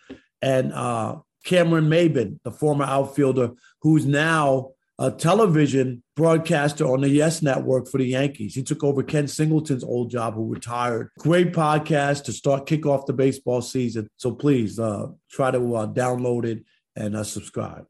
[0.43, 3.51] and uh, Cameron Maybin, the former outfielder,
[3.83, 4.71] who's now
[5.01, 8.55] a television broadcaster on the Yes Network for the Yankees.
[8.55, 11.09] He took over Ken Singleton's old job, who retired.
[11.19, 14.11] Great podcast to start kick off the baseball season.
[14.19, 16.65] So please uh, try to uh, download it
[16.97, 17.87] and uh, subscribe.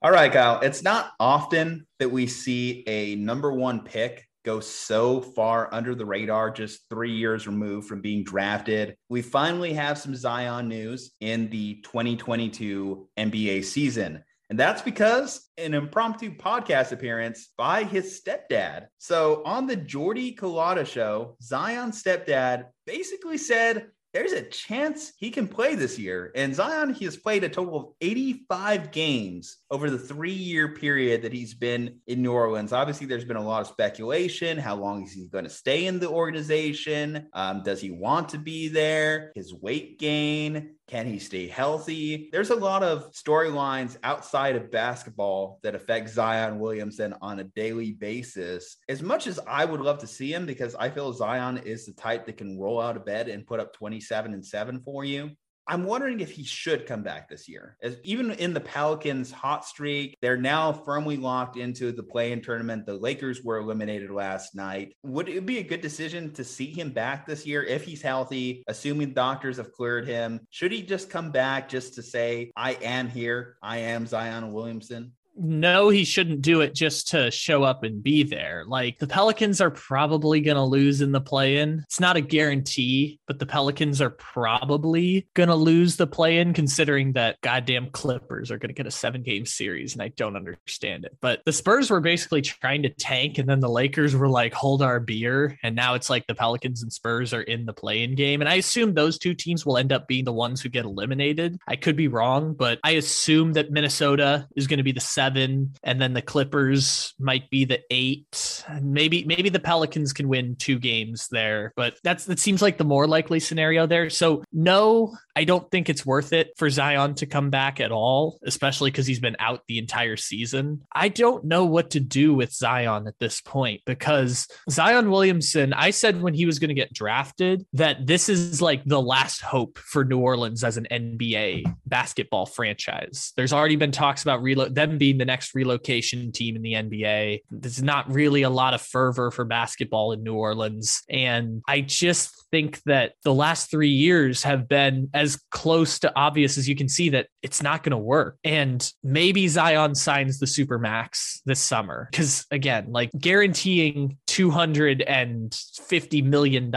[0.00, 0.60] All right, Kyle.
[0.60, 6.06] It's not often that we see a number one pick go so far under the
[6.06, 8.96] radar, just three years removed from being drafted.
[9.10, 14.24] We finally have some Zion news in the 2022 NBA season.
[14.48, 18.86] And that's because an impromptu podcast appearance by his stepdad.
[18.96, 25.46] So on the Jordy Culotta show, Zion's stepdad basically said, there's a chance he can
[25.46, 26.32] play this year.
[26.34, 31.22] And Zion, he has played a total of 85 games over the three year period
[31.22, 32.72] that he's been in New Orleans.
[32.72, 34.56] Obviously, there's been a lot of speculation.
[34.56, 37.28] How long is he going to stay in the organization?
[37.34, 39.32] Um, does he want to be there?
[39.34, 42.30] His weight gain, can he stay healthy?
[42.32, 47.92] There's a lot of storylines outside of basketball that affect Zion Williamson on a daily
[47.92, 48.78] basis.
[48.88, 51.92] As much as I would love to see him because I feel Zion is the
[51.92, 55.30] type that can roll out of bed and put up 27 and 7 for you,
[55.68, 57.76] I'm wondering if he should come back this year.
[57.82, 62.86] As even in the Pelicans hot streak, they're now firmly locked into the play-in tournament.
[62.86, 64.94] The Lakers were eliminated last night.
[65.02, 68.64] Would it be a good decision to see him back this year if he's healthy,
[68.66, 70.40] assuming doctors have cleared him?
[70.48, 75.12] Should he just come back just to say, I am here, I am Zion Williamson?
[75.38, 78.64] No, he shouldn't do it just to show up and be there.
[78.66, 81.80] Like the Pelicans are probably going to lose in the play in.
[81.84, 86.52] It's not a guarantee, but the Pelicans are probably going to lose the play in,
[86.52, 89.92] considering that goddamn Clippers are going to get a seven game series.
[89.92, 91.16] And I don't understand it.
[91.20, 94.82] But the Spurs were basically trying to tank, and then the Lakers were like, hold
[94.82, 95.56] our beer.
[95.62, 98.40] And now it's like the Pelicans and Spurs are in the play in game.
[98.40, 101.58] And I assume those two teams will end up being the ones who get eliminated.
[101.68, 105.27] I could be wrong, but I assume that Minnesota is going to be the seven
[105.28, 108.64] seven, and then the Clippers might be the eight.
[108.80, 112.84] Maybe maybe the Pelicans can win two games there, but that's that seems like the
[112.84, 114.10] more likely scenario there.
[114.10, 118.40] So no, I don't think it's worth it for Zion to come back at all,
[118.42, 120.82] especially because he's been out the entire season.
[120.92, 125.90] I don't know what to do with Zion at this point because Zion Williamson, I
[125.90, 129.78] said when he was going to get drafted that this is like the last hope
[129.78, 133.32] for New Orleans as an NBA basketball franchise.
[133.36, 137.42] There's already been talks about relo- them being the next relocation team in the NBA.
[137.52, 141.00] There's not really a lot of fervor for basketball in New Orleans.
[141.08, 146.58] And I just think that the last three years have been as close to obvious
[146.58, 148.38] as you can see that it's not going to work.
[148.44, 152.08] And maybe Zion signs the super max this summer.
[152.12, 156.72] Cause again, like guaranteeing $250 million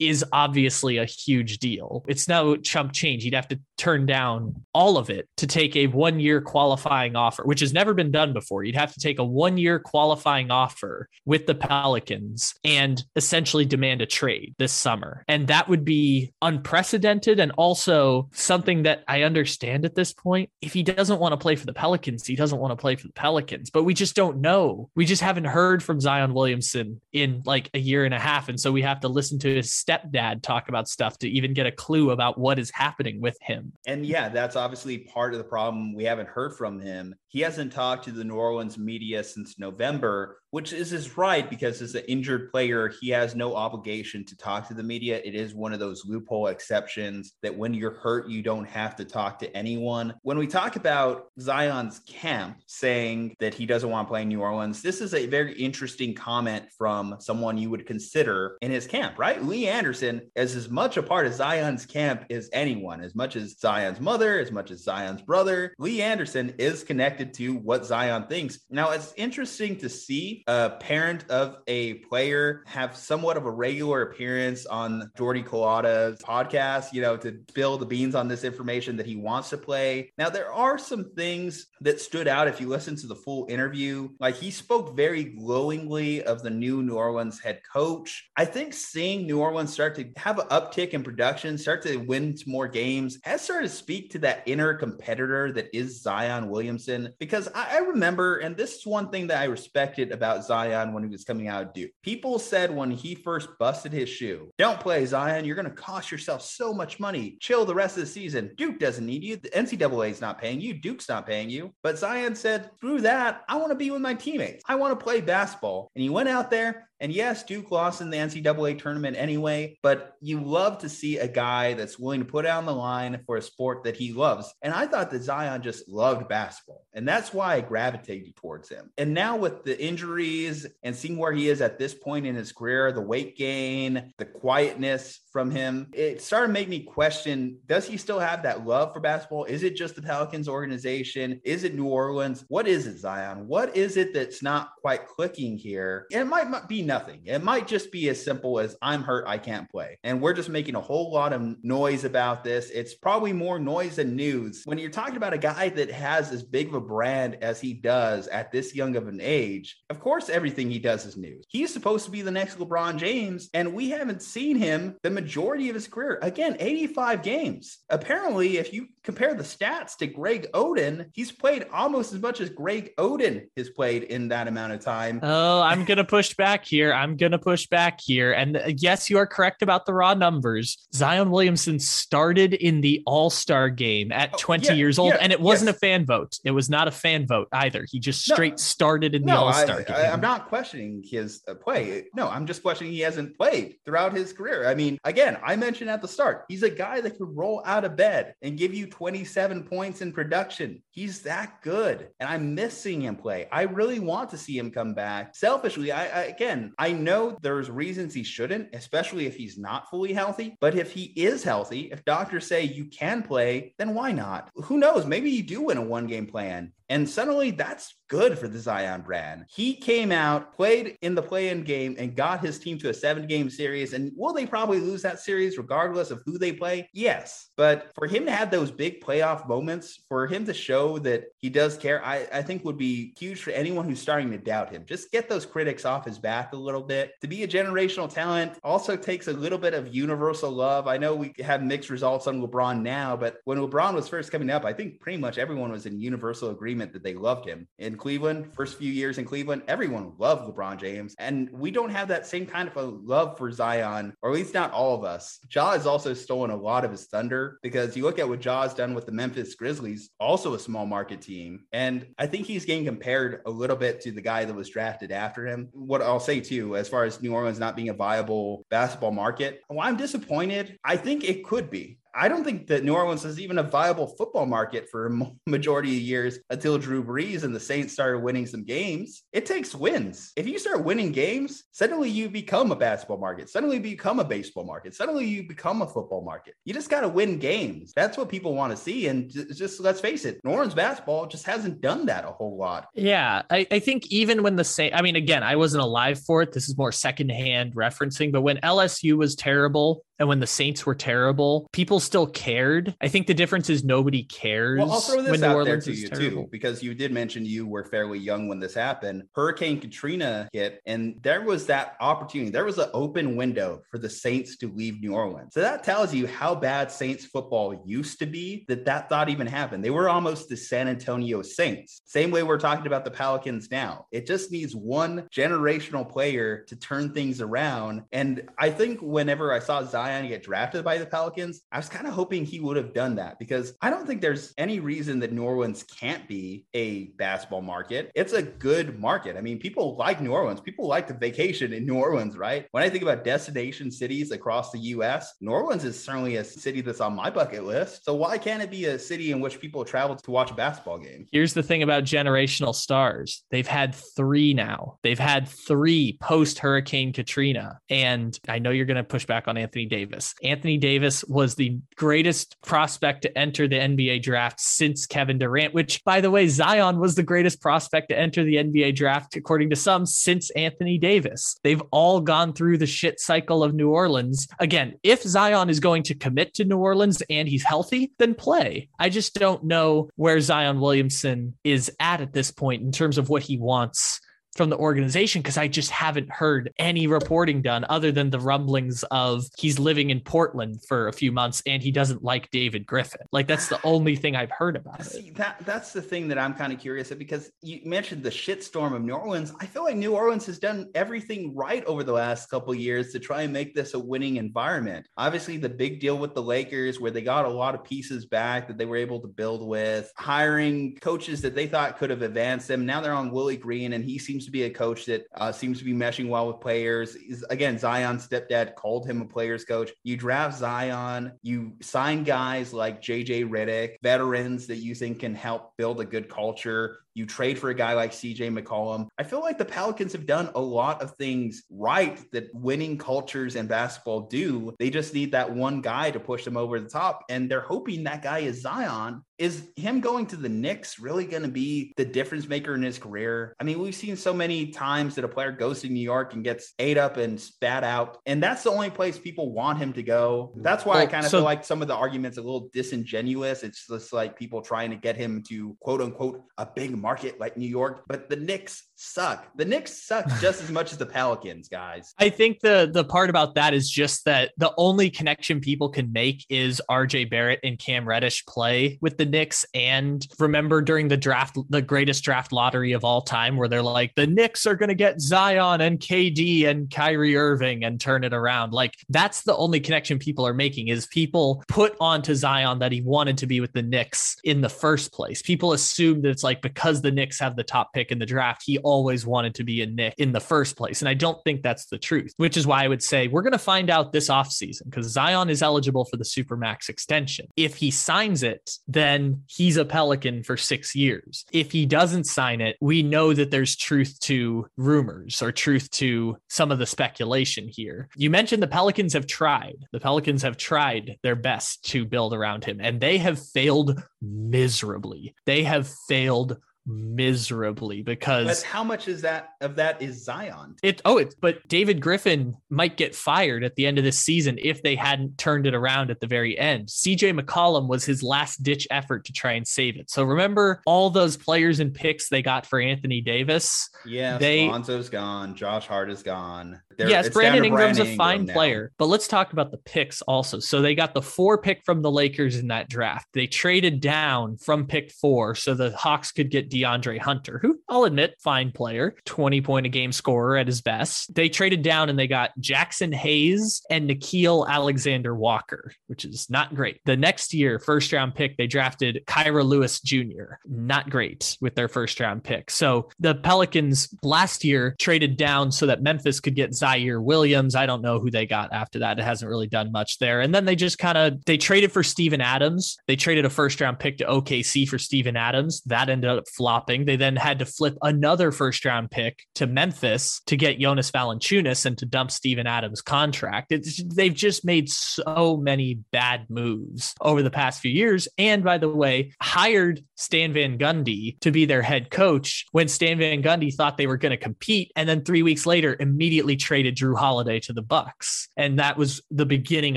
[0.00, 2.02] is obviously a huge deal.
[2.08, 3.22] It's no chump change.
[3.22, 7.44] He'd have to turn down all of it to take a one year qualifying offer,
[7.44, 8.64] which has never been done before.
[8.64, 14.00] You'd have to take a one year qualifying offer with the Pelicans and essentially demand
[14.00, 15.24] a trade this summer.
[15.28, 20.50] And that would be unprecedented and also something that I understand at this point.
[20.62, 23.06] If he doesn't want to play for the Pelicans, he doesn't want to play for
[23.06, 24.88] the Pelicans, but we just don't know.
[24.96, 26.32] We just haven't heard from Zion
[26.74, 28.48] Williamson in like a year and a half.
[28.48, 31.66] And so we have to listen to his stepdad talk about stuff to even get
[31.66, 33.72] a clue about what is happening with him.
[33.86, 35.94] And yeah, that's obviously part of the problem.
[35.94, 37.14] We haven't heard from him.
[37.28, 41.80] He hasn't talked to the New Orleans media since November, which is his right because
[41.82, 45.20] as an injured player, he has no obligation to talk to the media.
[45.24, 49.04] It is one of those loophole exceptions that when you're hurt, you don't have to
[49.04, 50.14] talk to anyone.
[50.22, 54.40] When we talk about Zion's camp saying that he doesn't want to play in New
[54.40, 59.18] Orleans, this is a very interesting comment from someone you would consider in his camp,
[59.18, 59.42] right?
[59.44, 63.58] Lee Anderson is as much a part of Zion's camp as anyone, as much as
[63.58, 65.74] Zion's mother, as much as Zion's brother.
[65.78, 68.60] Lee Anderson is connected to what Zion thinks.
[68.70, 74.02] Now, it's interesting to see a parent of a player have somewhat of a regular
[74.02, 79.06] appearance on Jordy Culotta's podcast, you know, to spill the beans on this information that
[79.06, 80.12] he wants to play.
[80.18, 84.08] Now, there are some things that stood out if you listen to the full interview.
[84.20, 88.30] Like he spoke very glowingly of the new New Orleans head coach.
[88.36, 92.36] I think seeing New Orleans start to have an uptick in production, start to win
[92.46, 97.12] more games, has started to speak to that inner competitor that is Zion Williamson.
[97.18, 101.02] Because I, I remember, and this is one thing that I respected about Zion when
[101.02, 101.90] he was coming out of Duke.
[102.02, 105.44] People said when he first busted his shoe, don't play Zion.
[105.44, 107.36] You're going to cost yourself so much money.
[107.40, 108.52] Chill the rest of the season.
[108.56, 109.36] Duke doesn't need you.
[109.36, 110.74] The NCAA is not paying you.
[110.74, 111.72] Duke's not paying you.
[111.82, 113.42] But Zion said, screw that.
[113.48, 114.62] I want to be with my teammates.
[114.68, 115.90] I want to play basketball.
[115.94, 120.16] And he went out there and yes, Duke lost in the NCAA tournament anyway, but
[120.20, 123.42] you love to see a guy that's willing to put on the line for a
[123.42, 124.52] sport that he loves.
[124.62, 126.84] And I thought that Zion just loved basketball.
[126.92, 128.90] And that's why I gravitated towards him.
[128.98, 132.52] And now with the injuries and seeing where he is at this point in his
[132.52, 137.86] career, the weight gain, the quietness from him, it started to make me question does
[137.86, 139.44] he still have that love for basketball?
[139.44, 141.40] Is it just the Pelicans organization?
[141.44, 142.44] Is it New Orleans?
[142.48, 143.46] What is it, Zion?
[143.46, 146.06] What is it that's not quite clicking here?
[146.10, 147.20] It might be nothing.
[147.24, 149.96] It might just be as simple as I'm hurt, I can't play.
[150.02, 152.68] And we're just making a whole lot of noise about this.
[152.70, 154.62] It's probably more noise than news.
[154.64, 157.74] When you're talking about a guy that has as big of a brand as he
[157.74, 161.44] does at this young of an age, of course, everything he does is news.
[161.48, 165.68] He's supposed to be the next LeBron James, and we haven't seen him the majority
[165.68, 166.18] of his career.
[166.22, 167.78] Again, 85 games.
[167.88, 172.50] Apparently, if you compare the stats to Greg Oden, he's played almost as much as
[172.50, 175.20] Greg Oden has played in that amount of time.
[175.22, 176.94] Oh, I'm going to push back here here.
[176.94, 178.32] I'm going to push back here.
[178.32, 180.88] And uh, yes, you are correct about the raw numbers.
[180.94, 185.18] Zion Williamson started in the All Star game at Oh, 20 yeah, years old, yeah,
[185.20, 185.76] and it wasn't yes.
[185.76, 186.38] a fan vote.
[186.44, 187.84] It was not a fan vote either.
[187.90, 189.96] He just No, straight started in the No, All Star game.
[189.96, 192.04] I, am not questioning his uh, play.
[192.14, 194.68] No, I'm just questioning he hasn't played throughout his career.
[194.68, 197.84] I mean, again, I mentioned at the start, he's a guy that could roll out
[197.84, 200.82] of bed and give you 27 points in production.
[200.90, 203.48] He's that good, and I'm missing him play.
[203.50, 205.34] I really want to see him come back.
[205.34, 210.12] Selfishly, I, I again, I know there's reasons he shouldn't, especially if he's not fully
[210.12, 210.56] healthy.
[210.60, 214.50] But if he is healthy, if doctors say you can play, then why not?
[214.54, 215.06] Who knows?
[215.06, 216.72] Maybe you do win a one game plan.
[216.90, 219.44] And suddenly that's good for the Zion brand.
[219.48, 222.94] He came out, played in the play in game, and got his team to a
[222.94, 223.92] seven game series.
[223.92, 226.90] And will they probably lose that series regardless of who they play?
[226.92, 227.50] Yes.
[227.56, 231.48] But for him to have those big playoff moments, for him to show that he
[231.48, 234.84] does care, I, I think would be huge for anyone who's starting to doubt him.
[234.84, 237.12] Just get those critics off his back a little bit.
[237.20, 240.88] To be a generational talent also takes a little bit of universal love.
[240.88, 244.50] I know we have mixed results on LeBron now, but when LeBron was first coming
[244.50, 247.68] up, I think pretty much everyone was in universal agreement that they loved him.
[247.78, 251.14] In Cleveland, first few years in Cleveland, everyone loved LeBron James.
[251.18, 254.54] And we don't have that same kind of a love for Zion, or at least
[254.54, 255.38] not all of us.
[255.54, 258.62] Ja has also stolen a lot of his thunder because you look at what Ja
[258.62, 261.64] has done with the Memphis Grizzlies, also a small market team.
[261.72, 265.12] And I think he's getting compared a little bit to the guy that was drafted
[265.12, 265.68] after him.
[265.72, 269.62] What I'll say too, as far as New Orleans not being a viable basketball market,
[269.68, 270.78] well, I'm disappointed.
[270.84, 271.98] I think it could be.
[272.14, 275.10] I don't think that New Orleans is even a viable football market for a
[275.46, 279.22] majority of years until Drew Brees and the Saints started winning some games.
[279.32, 280.32] It takes wins.
[280.36, 283.48] If you start winning games, suddenly you become a basketball market.
[283.48, 284.94] Suddenly you become a baseball market.
[284.94, 286.54] Suddenly you become a football market.
[286.64, 287.92] You just got to win games.
[287.94, 289.06] That's what people want to see.
[289.08, 292.88] And just, let's face it, New Orleans basketball just hasn't done that a whole lot.
[292.94, 296.42] Yeah, I, I think even when the same, I mean, again, I wasn't alive for
[296.42, 296.52] it.
[296.52, 300.94] This is more secondhand referencing, but when LSU was terrible and when the Saints were
[300.94, 302.94] terrible, people still cared.
[303.00, 304.78] I think the difference is nobody cares.
[304.78, 306.42] Well, I'll throw this when New out Orleans there to is you terrible.
[306.42, 309.22] too, because you did mention you were fairly young when this happened.
[309.34, 312.50] Hurricane Katrina hit, and there was that opportunity.
[312.50, 315.54] There was an open window for the Saints to leave New Orleans.
[315.54, 318.66] So that tells you how bad Saints football used to be.
[318.68, 319.82] That that thought even happened.
[319.82, 322.02] They were almost the San Antonio Saints.
[322.04, 324.04] Same way we're talking about the Pelicans now.
[324.12, 328.02] It just needs one generational player to turn things around.
[328.12, 332.06] And I think whenever I saw Zion get drafted by the Pelicans, I was kind
[332.06, 335.32] of hoping he would have done that because I don't think there's any reason that
[335.32, 338.10] New Orleans can't be a basketball market.
[338.14, 339.36] It's a good market.
[339.36, 340.60] I mean, people like New Orleans.
[340.60, 342.66] People like to vacation in New Orleans, right?
[342.72, 346.80] When I think about destination cities across the US, New Orleans is certainly a city
[346.80, 348.04] that's on my bucket list.
[348.04, 350.98] So why can't it be a city in which people travel to watch a basketball
[350.98, 351.26] game?
[351.32, 353.44] Here's the thing about generational stars.
[353.50, 354.98] They've had three now.
[355.02, 357.78] They've had three post Hurricane Katrina.
[357.88, 359.99] And I know you're going to push back on Anthony Davis.
[360.42, 366.02] Anthony Davis was the greatest prospect to enter the NBA draft since Kevin Durant, which,
[366.04, 369.76] by the way, Zion was the greatest prospect to enter the NBA draft, according to
[369.76, 371.58] some, since Anthony Davis.
[371.62, 374.48] They've all gone through the shit cycle of New Orleans.
[374.58, 378.88] Again, if Zion is going to commit to New Orleans and he's healthy, then play.
[378.98, 383.28] I just don't know where Zion Williamson is at at this point in terms of
[383.28, 384.20] what he wants
[384.60, 389.02] from the organization because I just haven't heard any reporting done other than the rumblings
[389.04, 393.22] of he's living in Portland for a few months and he doesn't like David Griffin.
[393.32, 395.34] Like that's the only thing I've heard about it.
[395.36, 398.94] That that's the thing that I'm kind of curious at because you mentioned the shitstorm
[398.94, 399.54] of New Orleans.
[399.60, 403.18] I feel like New Orleans has done everything right over the last couple years to
[403.18, 405.08] try and make this a winning environment.
[405.16, 408.68] Obviously, the big deal with the Lakers, where they got a lot of pieces back
[408.68, 412.68] that they were able to build with, hiring coaches that they thought could have advanced
[412.68, 412.84] them.
[412.84, 415.78] Now they're on Willie Green, and he seems to be a coach that uh, seems
[415.78, 417.14] to be meshing well with players.
[417.14, 419.90] He's, again, Zion's stepdad called him a players coach.
[420.02, 425.76] You draft Zion, you sign guys like JJ Redick, veterans that you think can help
[425.76, 427.00] build a good culture.
[427.20, 429.08] You trade for a guy like CJ McCollum.
[429.18, 433.56] I feel like the Pelicans have done a lot of things right that winning cultures
[433.56, 434.74] and basketball do.
[434.78, 437.24] They just need that one guy to push them over the top.
[437.28, 439.22] And they're hoping that guy is Zion.
[439.36, 442.98] Is him going to the Knicks really going to be the difference maker in his
[442.98, 443.54] career?
[443.60, 446.42] I mean, we've seen so many times that a player goes to New York and
[446.42, 448.18] gets ate up and spat out.
[448.24, 450.54] And that's the only place people want him to go.
[450.56, 452.70] That's why I kind of so- feel like some of the arguments are a little
[452.72, 453.62] disingenuous.
[453.62, 457.40] It's just like people trying to get him to quote unquote a big market market
[457.40, 459.48] like New York, but the Knicks suck.
[459.56, 462.14] The Knicks suck just as much as the Pelicans, guys.
[462.18, 466.12] I think the the part about that is just that the only connection people can
[466.12, 469.64] make is RJ Barrett and Cam Reddish play with the Knicks.
[469.74, 474.14] And remember during the draft, the greatest draft lottery of all time, where they're like,
[474.16, 478.34] the Knicks are going to get Zion and KD and Kyrie Irving and turn it
[478.34, 478.72] around.
[478.72, 483.00] Like that's the only connection people are making is people put onto Zion that he
[483.00, 485.40] wanted to be with the Knicks in the first place.
[485.40, 488.62] People assume that it's like because the Knicks have the top pick in the draft,
[488.62, 491.00] he always wanted to be a Knick in the first place.
[491.00, 493.52] And I don't think that's the truth, which is why I would say we're going
[493.52, 497.46] to find out this offseason because Zion is eligible for the Supermax extension.
[497.56, 501.44] If he signs it, then he's a Pelican for six years.
[501.52, 506.36] If he doesn't sign it, we know that there's truth to rumors or truth to
[506.48, 508.08] some of the speculation here.
[508.16, 509.86] You mentioned the Pelicans have tried.
[509.92, 515.34] The Pelicans have tried their best to build around him, and they have failed miserably.
[515.46, 520.76] They have failed miserably because but how much is that of that is Zion?
[520.82, 524.58] It oh it's but David Griffin might get fired at the end of this season
[524.60, 526.88] if they hadn't turned it around at the very end.
[526.88, 530.10] CJ McCollum was his last ditch effort to try and save it.
[530.10, 533.88] So remember all those players and picks they got for Anthony Davis?
[534.04, 536.80] Yeah, they, Lonzo's gone, Josh Hart is gone.
[537.00, 540.58] They're, yes, Brandon Ingram's a fine Ingram player, but let's talk about the picks also.
[540.58, 543.26] So they got the four pick from the Lakers in that draft.
[543.32, 548.04] They traded down from pick four so the Hawks could get DeAndre Hunter, who I'll
[548.04, 551.34] admit, fine player, 20 point a game scorer at his best.
[551.34, 556.74] They traded down and they got Jaxson Hayes and Nickeil Alexander Walker, which is not
[556.74, 557.00] great.
[557.06, 561.88] The next year, first round pick, they drafted Kira Lewis Jr., not great with their
[561.88, 562.70] first round pick.
[562.70, 567.74] So the Pelicans last year traded down so that Memphis could get Ziaire Williams.
[567.74, 569.18] I don't know who they got after that.
[569.18, 570.40] It hasn't really done much there.
[570.40, 572.96] And then they just kind of they traded for Steven Adams.
[573.06, 575.82] They traded a first round pick to OKC for Steven Adams.
[575.86, 577.04] That ended up flopping.
[577.04, 581.86] They then had to flip another first round pick to Memphis to get Jonas Valanciunas
[581.86, 583.72] and to dump Steven Adams' contract.
[583.72, 588.28] It's, they've just made so many bad moves over the past few years.
[588.38, 593.18] And by the way, hired Stan Van Gundy to be their head coach when Stan
[593.18, 596.79] Van Gundy thought they were going to compete, and then three weeks later, immediately traded
[596.86, 599.96] Jrue Holiday to the Bucks, and that was the beginning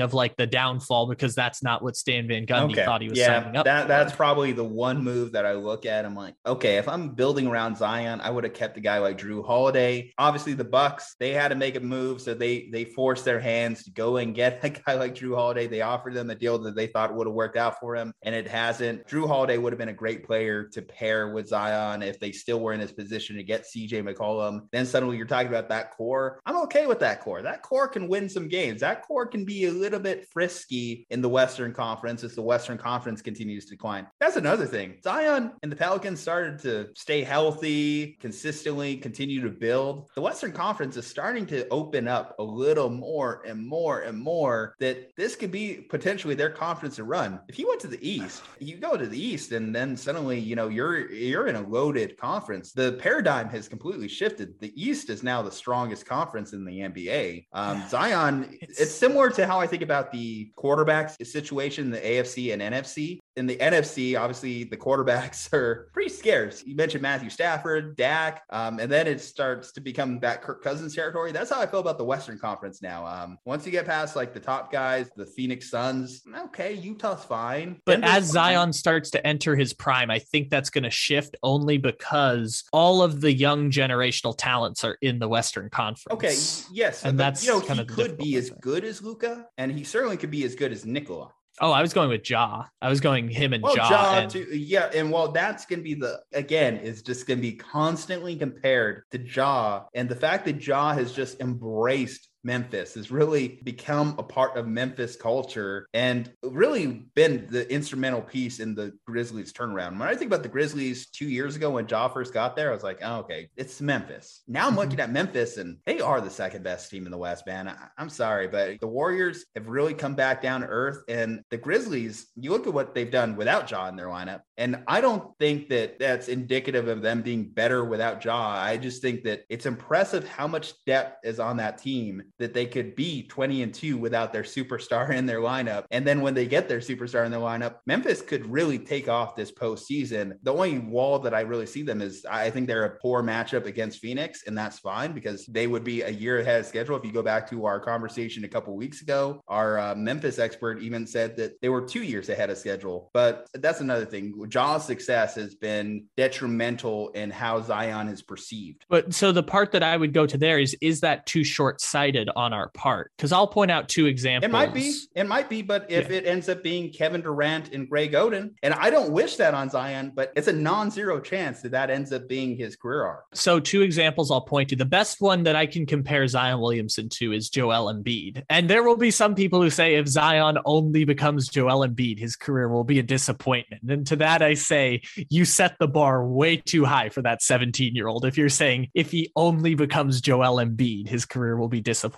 [0.00, 2.84] of like the downfall because that's not what Stan Van Gundy okay.
[2.84, 3.64] thought he was yeah, signing up.
[3.64, 6.04] That, that's probably the one move that I look at.
[6.04, 9.18] I'm like, okay, if I'm building around Zion, I would have kept a guy like
[9.18, 10.12] Jrue Holiday.
[10.18, 13.84] Obviously, the Bucks they had to make a move, so they they forced their hands
[13.84, 15.66] to go and get a guy like Jrue Holiday.
[15.66, 18.34] They offered them a deal that they thought would have worked out for him, and
[18.34, 19.06] it hasn't.
[19.06, 22.60] Jrue Holiday would have been a great player to pair with Zion if they still
[22.60, 24.68] were in this position to get CJ McCollum.
[24.72, 26.40] Then suddenly you're talking about that core.
[26.46, 27.42] I'm okay with that core.
[27.42, 28.80] That core can win some games.
[28.80, 32.78] That core can be a little bit frisky in the Western Conference as the Western
[32.78, 34.06] Conference continues to decline.
[34.20, 34.96] That's another thing.
[35.02, 40.10] Zion and the Pelicans started to stay healthy, consistently continue to build.
[40.14, 44.74] The Western Conference is starting to open up a little more and more and more
[44.80, 47.40] that this could be potentially their conference to run.
[47.48, 50.56] If you went to the East, you go to the East and then suddenly, you
[50.56, 52.72] know, you're you're in a loaded conference.
[52.72, 54.58] The paradigm has completely shifted.
[54.60, 57.46] The East is now the strongest conference in the NBA.
[57.52, 62.52] Um, Zion, it's, it's similar to how I think about the quarterbacks situation the AFC
[62.52, 66.64] and NFC in the NFC, obviously the quarterbacks are pretty scarce.
[66.64, 70.94] You mentioned Matthew Stafford, Dak, um, and then it starts to become that Kirk Cousins
[70.94, 71.32] territory.
[71.32, 73.06] That's how I feel about the Western Conference now.
[73.06, 77.80] Um, once you get past like the top guys, the Phoenix Suns, okay, Utah's fine.
[77.84, 78.32] But Denver's as fine.
[78.32, 83.02] Zion starts to enter his prime, I think that's going to shift only because all
[83.02, 86.14] of the young generational talents are in the Western Conference.
[86.14, 86.36] Okay,
[86.72, 90.16] yes, and that's you know he could be as good as Luka, and he certainly
[90.16, 91.32] could be as good as Nikola.
[91.60, 92.64] Oh, I was going with Ja.
[92.82, 93.90] I was going him and well, Ja.
[93.90, 94.30] ja and...
[94.30, 99.04] too, yeah, and well, that's gonna be the again is just gonna be constantly compared
[99.12, 104.22] to Ja, and the fact that Ja has just embraced Memphis has really become a
[104.22, 109.98] part of Memphis culture and really been the instrumental piece in the Grizzlies turnaround.
[109.98, 112.74] When I think about the Grizzlies two years ago when Ja first got there, I
[112.74, 114.42] was like, oh, okay, it's Memphis.
[114.46, 114.80] Now I'm mm-hmm.
[114.80, 117.68] looking at Memphis and they are the second best team in the West, man.
[117.68, 121.02] I, I'm sorry, but the Warriors have really come back down to earth.
[121.08, 124.40] And the Grizzlies, you look at what they've done without Ja in their lineup.
[124.56, 128.38] And I don't think that that's indicative of them being better without Ja.
[128.38, 132.66] I just think that it's impressive how much depth is on that team that they
[132.66, 135.84] could be 20 and 2 without their superstar in their lineup.
[135.90, 139.36] And then when they get their superstar in their lineup, Memphis could really take off
[139.36, 140.34] this postseason.
[140.42, 143.66] The only wall that I really see them is I think they're a poor matchup
[143.66, 146.96] against Phoenix, and that's fine because they would be a year ahead of schedule.
[146.96, 150.80] If you go back to our conversation a couple weeks ago, our uh, Memphis expert
[150.80, 153.10] even said that they were two years ahead of schedule.
[153.12, 154.34] But that's another thing.
[154.48, 158.84] Ja's success has been detrimental in how Zion is perceived.
[158.88, 161.80] But so the part that I would go to there is is that too short
[161.80, 163.12] sighted on our part?
[163.16, 164.48] Because I'll point out two examples.
[164.48, 164.94] It might be.
[165.14, 165.62] It might be.
[165.62, 166.18] But if yeah.
[166.18, 169.70] it ends up being Kevin Durant and Greg Oden, and I don't wish that on
[169.70, 173.24] Zion, but it's a non zero chance that that ends up being his career arc.
[173.34, 174.76] So, two examples I'll point to.
[174.76, 178.42] The best one that I can compare Zion Williamson to is Joel Embiid.
[178.48, 182.36] And there will be some people who say if Zion only becomes Joel Embiid, his
[182.36, 183.82] career will be a disappointment.
[183.88, 187.94] And to that, I say, you set the bar way too high for that 17
[187.94, 188.24] year old.
[188.24, 192.13] If you're saying if he only becomes Joel Embiid, his career will be disappointing.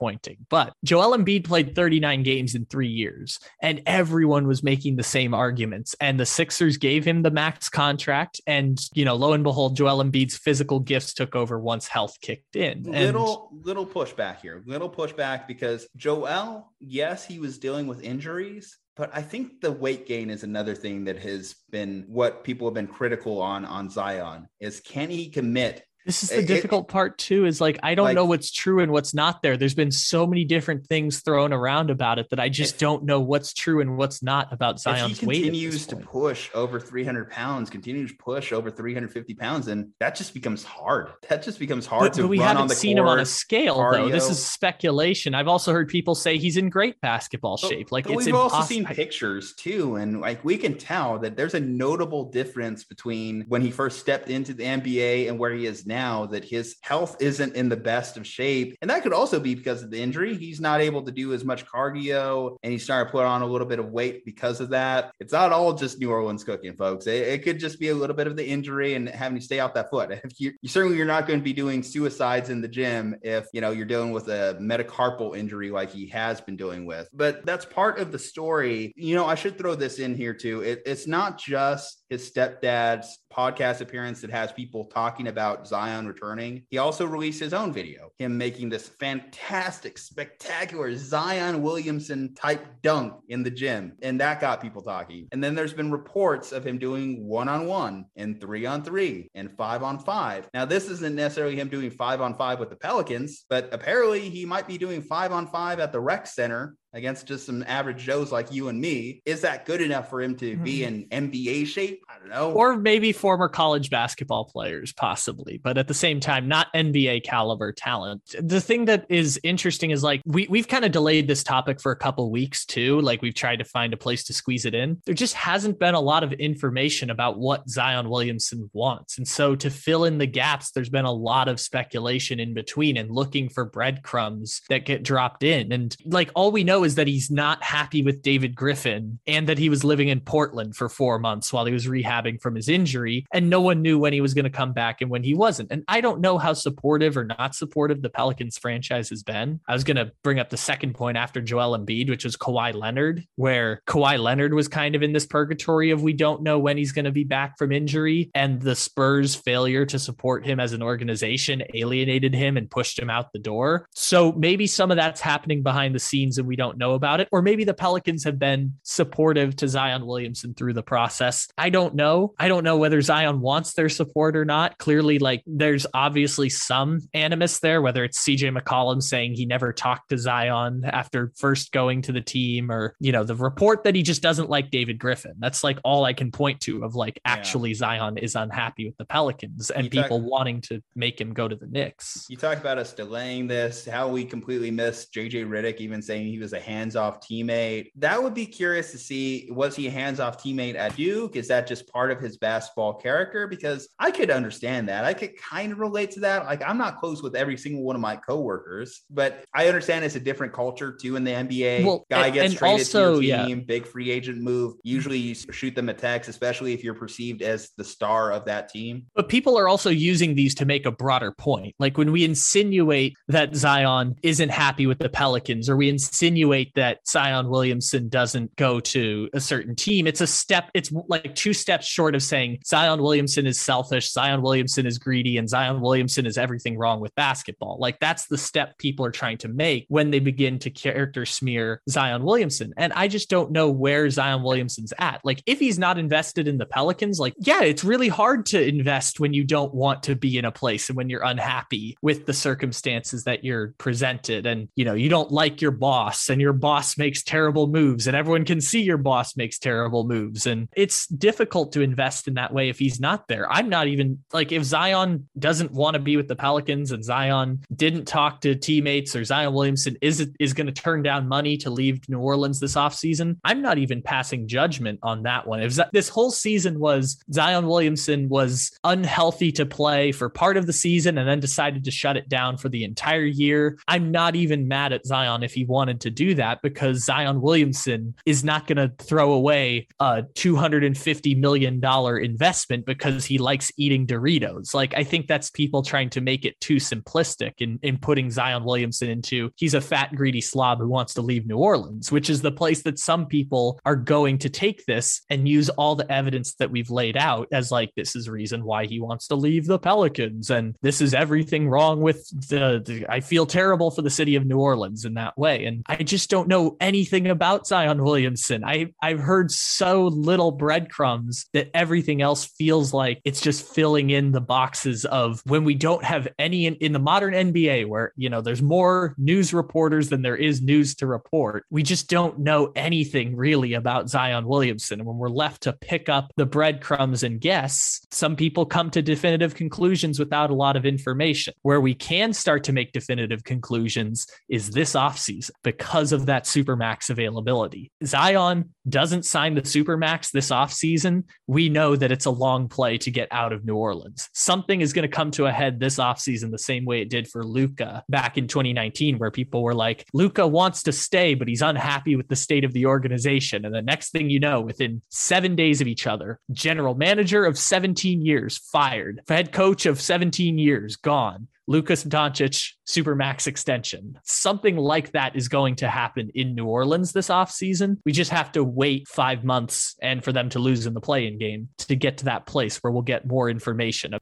[0.49, 5.35] But Joel Embiid played 39 games in three years, and everyone was making the same
[5.35, 5.95] arguments.
[6.01, 8.41] And the Sixers gave him the max contract.
[8.47, 12.57] And, you know, lo and behold, Joel Embiid's physical gifts took over once health kicked
[12.57, 12.85] in.
[12.85, 19.11] Little, little pushback here, little pushback because Joel, yes, he was dealing with injuries, but
[19.13, 22.87] I think the weight gain is another thing that has been what people have been
[22.87, 27.19] critical on on Zion is can he commit this is the it, difficult it, part
[27.19, 27.47] too.
[27.47, 29.57] Is like I don't like, know what's true and what's not there.
[29.57, 33.03] There's been so many different things thrown around about it that I just if, don't
[33.03, 35.43] know what's true and what's not about Zion's he weight.
[35.43, 40.33] Continues to push over 300 pounds, continues to push over 350 pounds, and that just
[40.33, 41.09] becomes hard.
[41.29, 42.23] That just becomes hard but, to.
[42.23, 43.93] But we haven't seen court, him on a scale cardio.
[43.93, 44.09] though.
[44.11, 45.35] This is speculation.
[45.35, 47.91] I've also heard people say he's in great basketball but, shape.
[47.91, 48.39] Like we've impossible.
[48.39, 53.45] also seen pictures too, and like we can tell that there's a notable difference between
[53.49, 55.96] when he first stepped into the NBA and where he is now.
[55.97, 58.77] Now that his health isn't in the best of shape.
[58.83, 60.37] And that could also be because of the injury.
[60.37, 63.47] He's not able to do as much cardio and he's starting to put on a
[63.47, 65.13] little bit of weight because of that.
[65.21, 67.07] It's not all just New Orleans cooking, folks.
[67.07, 69.61] It, it could just be a little bit of the injury and having to stay
[69.61, 70.13] off that foot.
[70.39, 73.63] You, you certainly you're not going to be doing suicides in the gym if you
[73.63, 77.09] know you're dealing with a metacarpal injury like he has been dealing with.
[77.15, 78.93] But that's part of the story.
[78.97, 80.61] You know, I should throw this in here too.
[80.61, 86.65] It, it's not just his stepdad's podcast appearance that has people talking about Zion returning.
[86.71, 93.15] He also released his own video, him making this fantastic, spectacular Zion Williamson type dunk
[93.29, 93.93] in the gym.
[94.03, 95.29] And that got people talking.
[95.33, 99.31] And then there's been reports of him doing one on one and three on three
[99.35, 100.49] and five on five.
[100.55, 104.47] Now, this isn't necessarily him doing five on five with the Pelicans, but apparently he
[104.47, 108.33] might be doing five on five at the rec center against just some average Joes
[108.33, 109.21] like you and me.
[109.27, 111.09] Is that good enough for him to be hmm.
[111.11, 112.03] in NBA shape?
[112.09, 112.53] I don't know.
[112.53, 117.73] Or maybe former college basketball players, possibly, but at the same time, not NBA caliber
[117.73, 118.23] talent.
[118.41, 121.93] The thing that is interesting is like we, we've kind of delayed this topic for
[121.93, 123.01] a couple weeks too.
[123.01, 125.01] Like we've tried to find a place to squeeze it in.
[125.05, 129.19] There just hasn't been a lot of information about what Zion Williamson wants.
[129.19, 132.97] And so to fill in the gaps, there's been a lot of speculation in between
[132.97, 135.73] and looking for breadcrumbs that get dropped in.
[135.73, 139.59] And like all we know is that he's not happy with David Griffin and that
[139.59, 143.27] he was living in Portland for four months while he was rehabbing from his injury.
[143.33, 145.71] And no one knew when he was going to come back and when he wasn't.
[145.71, 149.61] And I don't know how supportive or not supportive the Pelicans franchise has been.
[149.69, 152.75] I was going to bring up the second point after Joel Embiid, which was Kawhi
[152.75, 156.79] Leonard, where Kawhi Leonard was kind of in this purgatory of we don't know when
[156.79, 158.31] he's going to be back from injury.
[158.35, 163.11] And the Spurs' failure to support him as an organization alienated him and pushed him
[163.11, 163.89] out the door.
[163.95, 167.21] So maybe some of that's happening behind the scenes and we don't don't know about
[167.21, 167.29] it.
[167.31, 171.49] Or maybe the Pelicans have been supportive to Zion Williamson through the process.
[171.57, 172.35] I don't know.
[172.39, 174.79] I don't know whether Zion wants their support or not.
[174.79, 180.11] Clearly, like there's obviously some animus there, whether it's CJ McCollum saying he never talked
[180.11, 184.03] to Zion after first going to the team, or, you know, the report that he
[184.03, 185.35] just doesn't like David Griffin.
[185.39, 187.77] That's like all I can point to of like actually yeah.
[187.77, 191.67] Zion is unhappy with the Pelicans and people wanting to make him go to the
[191.67, 192.27] Knicks.
[192.29, 196.39] You talk about us delaying this, how we completely missed JJ Redick even saying he
[196.39, 197.91] was a hands-off teammate.
[197.97, 199.49] That would be curious to see.
[199.51, 201.37] Was he a hands-off teammate at Duke?
[201.37, 203.47] Is that just part of his basketball character?
[203.47, 205.05] Because I could understand that.
[205.05, 206.45] I could kind of relate to that.
[206.45, 210.17] Like I'm not close with every single one of my coworkers, but I understand it's
[210.17, 211.85] a different culture too in the NBA.
[211.85, 213.65] Well, Guy gets and traded also, to your team, yeah.
[213.65, 214.75] big free agent move.
[214.83, 218.69] Usually you shoot them a text, especially if you're perceived as the star of that
[218.69, 219.07] team.
[219.15, 221.75] But people are also using these to make a broader point.
[221.79, 226.75] Like when we insinuate that Zion isn't happy with the Pelicans, or we insinuate insinuate
[226.75, 230.07] that Zion Williamson doesn't go to a certain team.
[230.07, 234.43] It's a step, it's like two steps short of saying Zion Williamson is selfish, Zion
[234.43, 237.79] Williamson is greedy, and Zion Williamson is everything wrong with basketball.
[237.81, 241.83] Like that's the step people are trying to make when they begin to character smear
[241.89, 242.73] Zion Williamson.
[242.77, 245.21] And I just don't know where Zion Williamson's at.
[245.25, 249.21] Like if he's not invested in the Pelicans, like, yeah, it's really hard to invest
[249.21, 252.33] when you don't want to be in a place and when you're unhappy with the
[252.33, 254.47] circumstances that you're presented.
[254.47, 258.15] And, you know, you don't like your boss and your boss makes terrible moves and
[258.15, 260.47] everyone can see your boss makes terrible moves.
[260.47, 263.51] And it's difficult to invest in that way if he's not there.
[263.51, 267.65] I'm not even like if Zion doesn't want to be with the Pelicans and Zion
[267.75, 271.71] didn't talk to teammates or Zion Williamson is is going to turn down money to
[271.71, 275.63] leave New Orleans this offseason, I'm not even passing judgment on that one.
[275.63, 280.67] If Z- this whole season was Zion Williamson was unhealthy to play for part of
[280.67, 284.37] the season and then decided to shut it down for the entire year, I'm not
[284.37, 288.67] even mad at Zion if he wanted to do that because Zion Williamson is not
[288.67, 294.75] going to throw away a $250 million investment because he likes eating Doritos.
[294.75, 298.65] Like, I think that's people trying to make it too simplistic in, in putting Zion
[298.65, 302.43] Williamson into he's a fat, greedy slob who wants to leave New Orleans, which is
[302.43, 306.55] the place that some people are going to take this and use all the evidence
[306.55, 309.79] that we've laid out as like, this is reason why he wants to leave the
[309.79, 310.51] Pelicans.
[310.51, 314.47] And this is everything wrong with the, the I feel terrible for the city of
[314.47, 315.65] New Orleans in that way.
[315.65, 318.65] And I just don't know anything about Zion Williamson.
[318.65, 324.33] I, I've heard so little breadcrumbs that everything else feels like it's just filling in
[324.33, 328.31] the boxes of when we don't have any in, in the modern NBA where, you
[328.31, 331.65] know, there's more news reporters than there is news to report.
[331.71, 335.01] We just don't know anything really about Zion Williamson.
[335.01, 339.03] And when we're left to pick up the breadcrumbs and guess, some people come to
[339.03, 341.55] definitive conclusions without a lot of information.
[341.63, 347.11] Where we can start to make definitive conclusions is this offseason because of that supermax
[347.11, 347.91] availability.
[348.05, 351.25] Zion doesn't sign the supermax this offseason.
[351.47, 354.29] We know that it's a long play to get out of New Orleans.
[354.33, 357.29] Something is going to come to a head this offseason the same way it did
[357.29, 361.63] for Luka back in 2019, where people were like, Luka wants to stay, but he's
[361.63, 363.65] unhappy with the state of the organization.
[363.65, 367.59] And the next thing you know, within seven days of each other, general manager of
[367.59, 371.49] 17 years fired, head coach of 17 years gone.
[371.69, 374.17] Lukas Doncic supermax extension.
[374.23, 377.97] Something like that is going to happen in New Orleans this offseason.
[378.05, 381.39] We just have to wait five months and for them to lose in the play-in
[381.39, 384.15] game to get to that place where we'll get more information.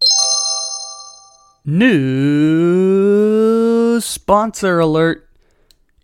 [1.67, 5.29] New sponsor alert.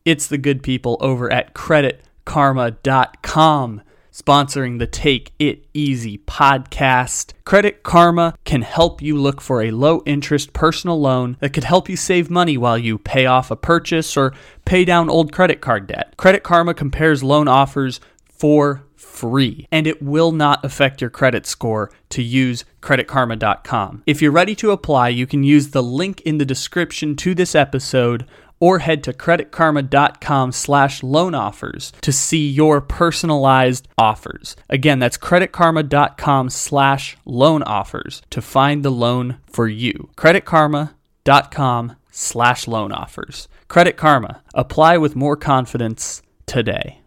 [0.05, 3.82] It's the good people over at creditkarma.com
[4.13, 7.33] sponsoring the Take It Easy podcast.
[7.45, 11.89] Credit Karma can help you look for a low interest personal loan that could help
[11.89, 14.33] you save money while you pay off a purchase or
[14.65, 16.15] pay down old credit card debt.
[16.17, 21.91] Credit Karma compares loan offers for free and it will not affect your credit score
[22.09, 24.03] to use creditkarma.com.
[24.07, 27.55] If you're ready to apply, you can use the link in the description to this
[27.55, 28.27] episode
[28.61, 34.55] or head to creditkarma.com slash loan offers to see your personalized offers.
[34.69, 40.11] Again, that's creditkarma.com slash loan offers to find the loan for you.
[40.17, 43.49] creditkarma.com slash loan offers.
[43.69, 44.43] Credit Karma.
[44.53, 47.00] Apply with more confidence today.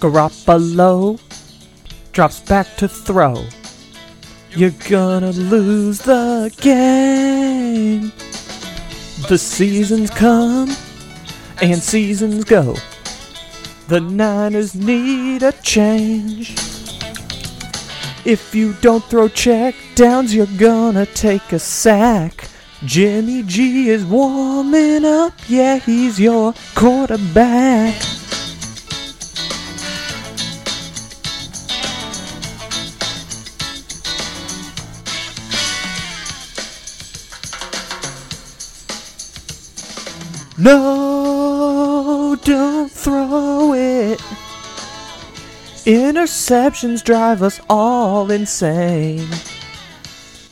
[0.00, 1.20] Garoppolo
[2.12, 3.44] drops back to throw.
[4.52, 8.10] You're gonna lose the game.
[9.28, 10.74] The seasons come
[11.60, 12.76] and seasons go.
[13.88, 16.56] The Niners need a change.
[18.24, 22.48] If you don't throw check downs, you're gonna take a sack.
[22.86, 28.19] Jimmy G is warming up, yeah, he's your quarterback.
[40.62, 44.18] No, don't throw it.
[45.86, 49.26] Interceptions drive us all insane.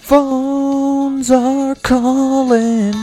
[0.01, 2.95] Phones are calling.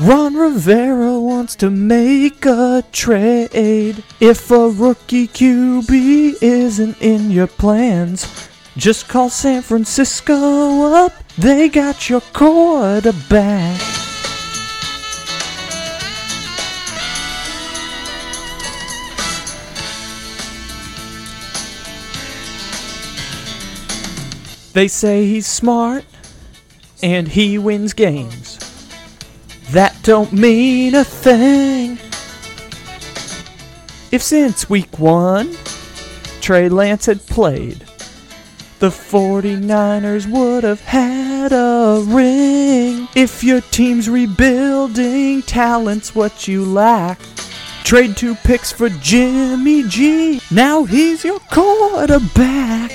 [0.00, 4.02] Ron Rivera wants to make a trade.
[4.18, 11.12] If a rookie QB isn't in your plans, just call San Francisco up.
[11.36, 14.07] They got your quarterback.
[24.72, 26.04] They say he's smart
[27.02, 28.58] and he wins games.
[29.70, 31.98] That don't mean a thing.
[34.10, 35.56] If since week one
[36.40, 37.84] Trey Lance had played,
[38.78, 43.08] the 49ers would have had a ring.
[43.14, 47.20] If your team's rebuilding, talent's what you lack.
[47.84, 50.40] Trade two picks for Jimmy G.
[50.50, 52.92] Now he's your quarterback.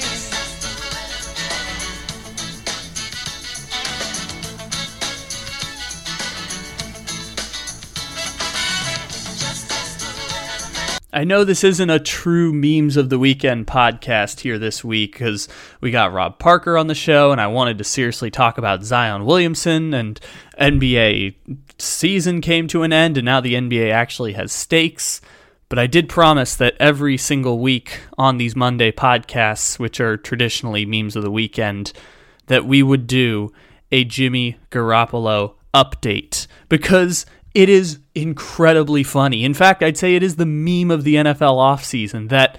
[11.15, 15.47] I know this isn't a true memes of the weekend podcast here this week because
[15.79, 19.23] we got Rob Parker on the show, and I wanted to seriously talk about Zion
[19.23, 20.19] Williamson and
[20.59, 21.35] NBA
[21.77, 25.21] season came to an end, and now the NBA actually has stakes.
[25.69, 30.83] But I did promise that every single week on these Monday podcasts, which are traditionally
[30.83, 31.93] memes of the weekend,
[32.47, 33.53] that we would do
[33.91, 39.43] a Jimmy Garoppolo update because it is incredibly funny.
[39.43, 42.57] In fact, I'd say it is the meme of the NFL offseason that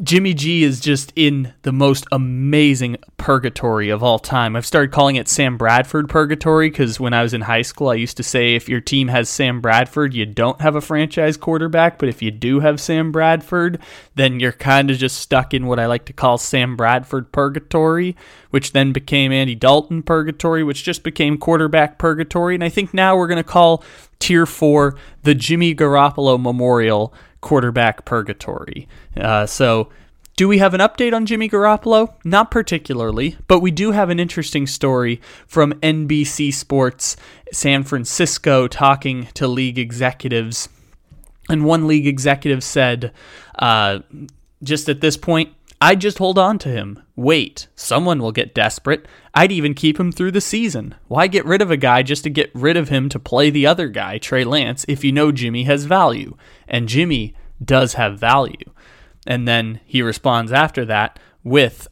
[0.00, 4.54] Jimmy G is just in the most amazing purgatory of all time.
[4.54, 7.94] I've started calling it Sam Bradford purgatory because when I was in high school, I
[7.94, 11.98] used to say if your team has Sam Bradford, you don't have a franchise quarterback.
[11.98, 13.80] But if you do have Sam Bradford,
[14.14, 18.16] then you're kind of just stuck in what I like to call Sam Bradford purgatory,
[18.50, 22.54] which then became Andy Dalton purgatory, which just became quarterback purgatory.
[22.54, 23.82] And I think now we're going to call
[24.20, 28.88] tier four the Jimmy Garoppolo Memorial quarterback purgatory.
[29.16, 29.88] Uh, so,
[30.36, 32.14] do we have an update on Jimmy Garoppolo?
[32.24, 37.16] Not particularly, but we do have an interesting story from NBC Sports
[37.52, 40.68] San Francisco talking to league executives.
[41.48, 43.12] And one league executive said,
[43.58, 44.00] uh,
[44.62, 47.02] just at this point, I'd just hold on to him.
[47.18, 49.04] Wait, someone will get desperate.
[49.34, 50.94] I'd even keep him through the season.
[51.08, 53.66] Why get rid of a guy just to get rid of him to play the
[53.66, 56.36] other guy, Trey Lance, if you know Jimmy has value?
[56.68, 58.70] And Jimmy does have value.
[59.26, 61.88] And then he responds after that with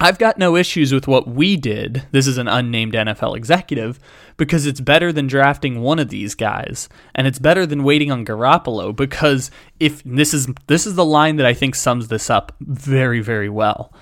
[0.00, 2.02] I've got no issues with what we did.
[2.10, 4.00] This is an unnamed NFL executive
[4.36, 8.26] because it's better than drafting one of these guys, and it's better than waiting on
[8.26, 12.50] Garoppolo because if this is this is the line that I think sums this up
[12.60, 13.92] very very well.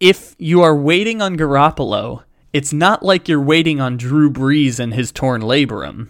[0.00, 4.94] If you are waiting on Garoppolo, it's not like you're waiting on Drew Brees and
[4.94, 6.08] his torn labrum.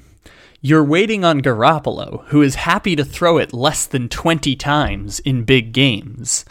[0.62, 5.44] You're waiting on Garoppolo, who is happy to throw it less than 20 times in
[5.44, 6.44] big games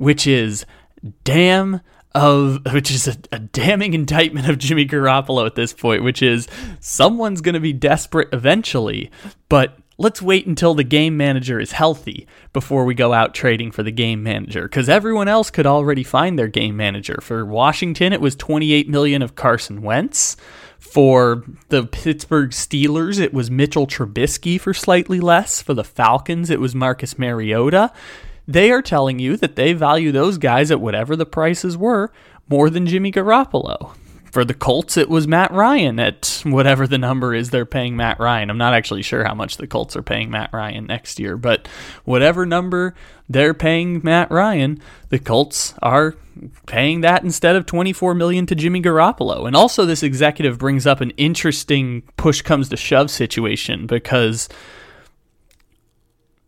[0.00, 0.64] which is
[1.24, 1.82] damn
[2.14, 6.48] of which is a, a, damning indictment of Jimmy Garoppolo at this point, which is
[6.80, 9.10] someone's going to be desperate eventually,
[9.48, 13.82] but let's wait until the game manager is healthy before we go out trading for
[13.82, 17.18] the game manager because everyone else could already find their game manager.
[17.22, 20.36] For Washington, it was 28 million of Carson Wentz.
[20.78, 25.60] For the Pittsburgh Steelers, it was Mitchell Trubisky for slightly less.
[25.60, 27.92] For the Falcons, it was Marcus Mariota
[28.48, 32.10] they are telling you that they value those guys at whatever the prices were
[32.48, 33.94] more than Jimmy Garoppolo.
[34.32, 38.20] For the Colts, it was Matt Ryan at whatever the number is they're paying Matt
[38.20, 38.50] Ryan.
[38.50, 41.68] I'm not actually sure how much the Colts are paying Matt Ryan next year, but
[42.04, 42.94] whatever number
[43.28, 46.14] they're paying Matt Ryan, the Colts are
[46.66, 49.46] paying that instead of 24 million to Jimmy Garoppolo.
[49.46, 54.48] And also this executive brings up an interesting push comes to shove situation because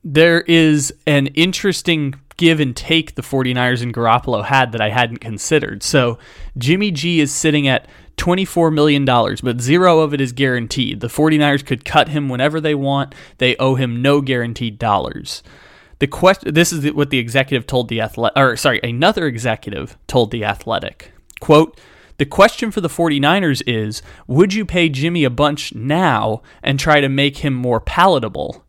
[0.04, 5.18] there is an interesting give and take the 49ers and Garoppolo had that I hadn't
[5.18, 5.84] considered.
[5.84, 6.18] So
[6.58, 7.86] Jimmy G is sitting at
[8.16, 10.98] $24 million, but zero of it is guaranteed.
[10.98, 13.14] The 49ers could cut him whenever they want.
[13.38, 15.44] They owe him no guaranteed dollars.
[16.00, 20.32] The question this is what the executive told the athletic or sorry, another executive told
[20.32, 21.12] the athletic.
[21.38, 21.78] Quote,
[22.16, 27.00] the question for the 49ers is, would you pay Jimmy a bunch now and try
[27.00, 28.64] to make him more palatable?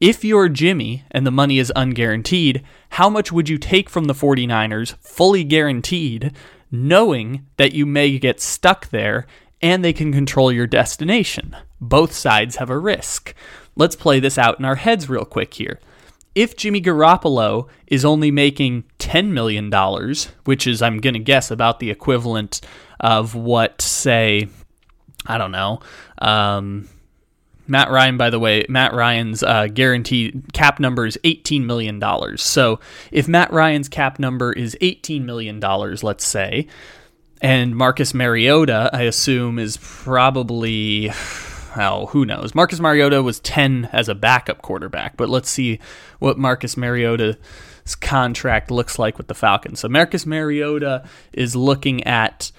[0.00, 4.12] If you're Jimmy and the money is unguaranteed, how much would you take from the
[4.12, 6.32] 49ers fully guaranteed,
[6.70, 9.26] knowing that you may get stuck there
[9.62, 11.56] and they can control your destination?
[11.80, 13.34] Both sides have a risk.
[13.76, 15.78] Let's play this out in our heads real quick here.
[16.34, 19.70] If Jimmy Garoppolo is only making $10 million,
[20.44, 22.60] which is, I'm going to guess, about the equivalent
[22.98, 24.48] of what, say,
[25.26, 25.80] I don't know,
[26.18, 26.88] um,
[27.66, 32.00] Matt Ryan, by the way, Matt Ryan's uh, guaranteed cap number is $18 million.
[32.36, 36.66] So if Matt Ryan's cap number is $18 million, let's say,
[37.40, 41.10] and Marcus Mariota, I assume, is probably,
[41.76, 42.54] well, who knows?
[42.54, 45.78] Marcus Mariota was 10 as a backup quarterback, but let's see
[46.20, 47.36] what Marcus Mariota's
[48.00, 49.80] contract looks like with the Falcons.
[49.80, 52.50] So Marcus Mariota is looking at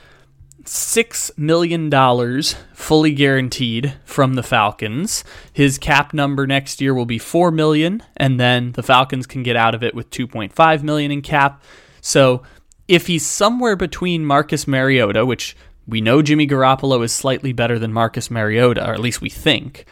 [0.68, 5.24] six million dollars fully guaranteed from the Falcons.
[5.52, 9.56] His cap number next year will be four million, and then the Falcons can get
[9.56, 11.64] out of it with two point five million in cap.
[12.02, 12.44] So
[12.88, 15.56] if he's somewhere between Marcus Mariota, which
[15.88, 19.86] we know Jimmy Garoppolo is slightly better than Marcus Mariota, or at least we think,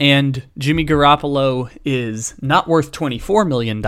[0.00, 3.80] and Jimmy Garoppolo is not worth $24 million,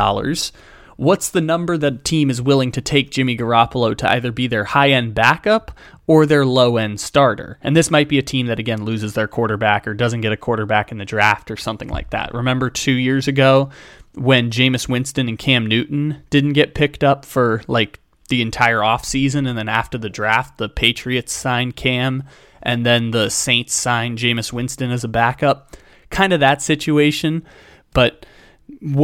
[0.97, 4.65] what's the number that team is willing to take Jimmy Garoppolo to either be their
[4.65, 5.71] high end backup
[6.07, 7.59] or their low end starter?
[7.63, 10.37] And this might be a team that, again, loses their quarterback or doesn't get a
[10.37, 12.35] quarterback in the draft or something like that.
[12.35, 13.71] Remember two years ago
[14.15, 19.49] when Jameis Winston and Cam Newton didn't get picked up for like the entire offseason
[19.49, 22.23] and then after the draft the Patriots signed Cam
[22.63, 25.77] and then the Saints signed Jameis Winston as a backup.
[26.11, 27.45] Kind of that situation,
[27.93, 28.25] but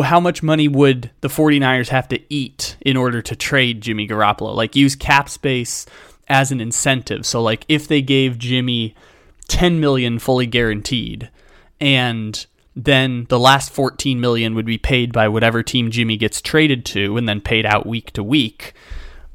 [0.04, 4.54] how much money would the 49ers have to eat in order to trade Jimmy Garoppolo?
[4.54, 5.86] Like use cap space
[6.28, 7.24] as an incentive.
[7.24, 8.94] So like if they gave Jimmy
[9.48, 11.30] 10 million fully guaranteed
[11.80, 16.84] and then the last 14 million would be paid by whatever team Jimmy gets traded
[16.86, 18.74] to and then paid out week to week.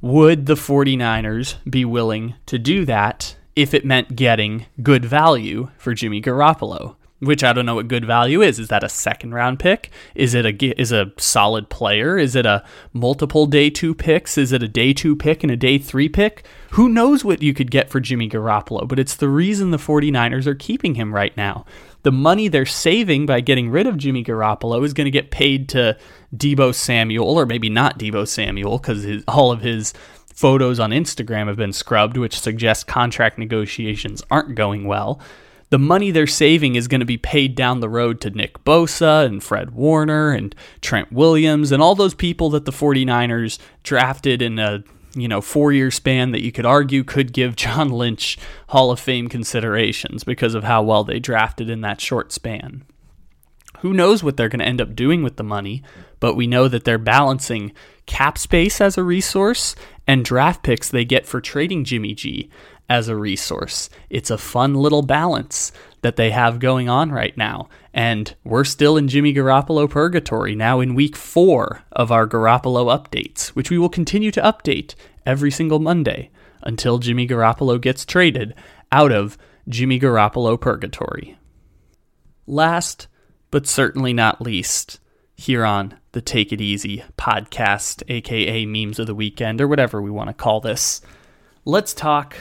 [0.01, 5.93] Would the 49ers be willing to do that if it meant getting good value for
[5.93, 6.95] Jimmy Garoppolo?
[7.25, 8.59] Which I don't know what good value is.
[8.59, 9.89] Is that a second round pick?
[10.13, 12.17] Is it a is a solid player?
[12.17, 12.63] Is it a
[12.93, 14.37] multiple day two picks?
[14.37, 16.45] Is it a day two pick and a day three pick?
[16.71, 20.45] Who knows what you could get for Jimmy Garoppolo, but it's the reason the 49ers
[20.45, 21.65] are keeping him right now.
[22.03, 25.69] The money they're saving by getting rid of Jimmy Garoppolo is going to get paid
[25.69, 25.97] to
[26.35, 29.93] Deebo Samuel, or maybe not Deebo Samuel, because all of his
[30.33, 35.19] photos on Instagram have been scrubbed, which suggests contract negotiations aren't going well
[35.69, 39.25] the money they're saving is going to be paid down the road to Nick Bosa
[39.25, 44.59] and Fred Warner and Trent Williams and all those people that the 49ers drafted in
[44.59, 44.83] a
[45.15, 48.37] you know, four year span that you could argue could give John Lynch
[48.69, 52.83] Hall of Fame considerations because of how well they drafted in that short span.
[53.79, 55.83] Who knows what they're going to end up doing with the money,
[56.19, 57.71] but we know that they're balancing
[58.05, 59.75] cap space as a resource
[60.07, 62.49] and draft picks they get for trading Jimmy G
[62.89, 63.89] as a resource.
[64.09, 65.71] It's a fun little balance
[66.01, 67.67] that they have going on right now.
[67.93, 73.47] And we're still in Jimmy Garoppolo purgatory now in week four of our Garoppolo updates,
[73.49, 76.29] which we will continue to update every single Monday
[76.61, 78.53] until Jimmy Garoppolo gets traded
[78.91, 81.37] out of Jimmy Garoppolo purgatory.
[82.45, 83.07] Last,
[83.49, 84.99] but certainly not least,
[85.35, 90.11] here on the Take It Easy podcast, aka Memes of the Weekend, or whatever we
[90.11, 91.01] want to call this,
[91.65, 92.35] let's talk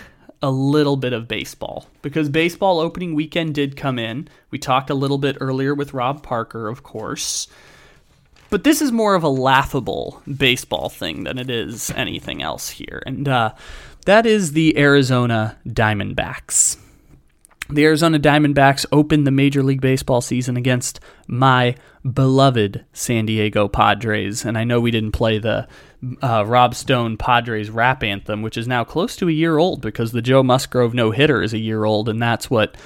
[0.44, 4.28] a little bit of baseball because baseball opening weekend did come in.
[4.50, 7.48] We talked a little bit earlier with Rob Parker, of course.
[8.50, 13.02] But this is more of a laughable baseball thing than it is anything else here.
[13.06, 13.54] And uh,
[14.04, 16.78] that is the Arizona Diamondbacks.
[17.70, 21.74] The Arizona Diamondbacks opened the Major League Baseball season against my
[22.10, 24.44] beloved San Diego Padres.
[24.44, 25.66] And I know we didn't play the
[26.22, 30.12] uh, Rob Stone Padres rap anthem, which is now close to a year old because
[30.12, 32.10] the Joe Musgrove no hitter is a year old.
[32.10, 32.76] And that's what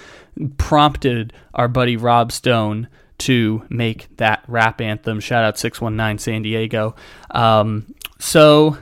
[0.59, 2.87] prompted our buddy Rob Stone
[3.19, 5.19] to make that rap anthem.
[5.19, 6.95] Shout out 619 San Diego.
[7.33, 8.79] Um, so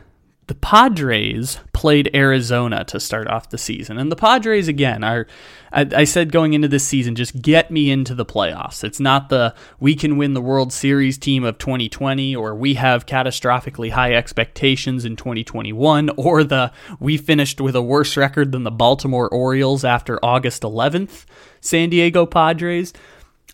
[0.48, 3.98] the Padres played Arizona to start off the season.
[3.98, 5.26] And the Padres, again, are,
[5.72, 8.84] I, I, said going into this season, just get me into the playoffs.
[8.84, 13.06] It's not the we can win the World Series team of 2020 or we have
[13.06, 16.70] catastrophically high expectations in 2021 or the
[17.00, 21.24] we finished with a worse record than the Baltimore Orioles after August 11th
[21.60, 22.92] San Diego Padres.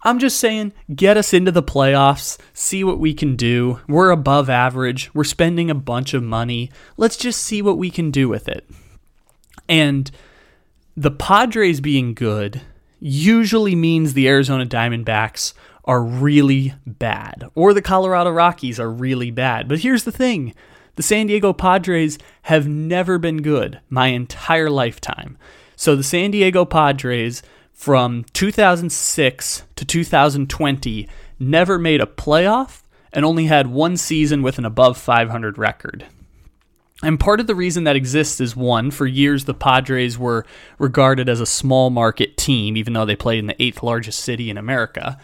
[0.05, 3.81] I'm just saying, get us into the playoffs, see what we can do.
[3.89, 6.71] We're above average, we're spending a bunch of money.
[6.97, 8.69] Let's just see what we can do with it.
[9.69, 10.11] And
[10.97, 12.63] the Padres being good
[12.99, 19.69] usually means the Arizona Diamondbacks are really bad, or the Colorado Rockies are really bad.
[19.69, 20.55] But here's the thing
[20.97, 25.39] the San Diego Padres have never been good my entire lifetime.
[25.75, 27.43] So the San Diego Padres
[27.73, 31.09] from 2006 to 2020
[31.39, 36.07] never made a playoff and only had one season with an above 500 record.
[37.03, 40.47] And part of the reason that exists is one, for years the Padres were
[40.79, 44.49] regarded as a small market team, even though they played in the eighth largest city
[44.49, 45.19] in America.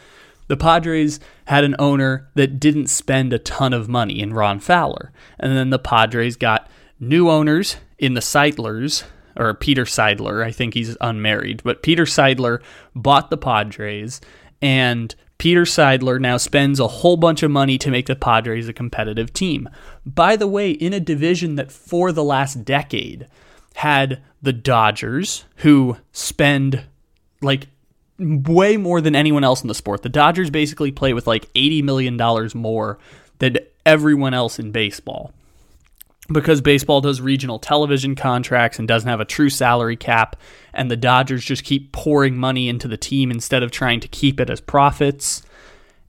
[0.49, 5.13] The Padres had an owner that didn't spend a ton of money in Ron Fowler.
[5.39, 6.69] And then the Padres got
[6.99, 9.05] new owners in the Seidlers
[9.37, 10.45] or Peter Seidler.
[10.45, 12.61] I think he's unmarried, but Peter Seidler
[12.95, 14.21] bought the Padres,
[14.61, 18.73] and Peter Seidler now spends a whole bunch of money to make the Padres a
[18.73, 19.69] competitive team.
[20.05, 23.29] By the way, in a division that for the last decade
[23.77, 26.85] had the Dodgers, who spend
[27.41, 27.69] like
[28.19, 30.03] way more than anyone else in the sport.
[30.03, 32.99] The Dodgers basically play with like $80 million more
[33.39, 35.33] than everyone else in baseball
[36.31, 40.37] because baseball does regional television contracts and doesn't have a true salary cap,
[40.75, 44.39] and the Dodgers just keep pouring money into the team instead of trying to keep
[44.39, 45.43] it as profits.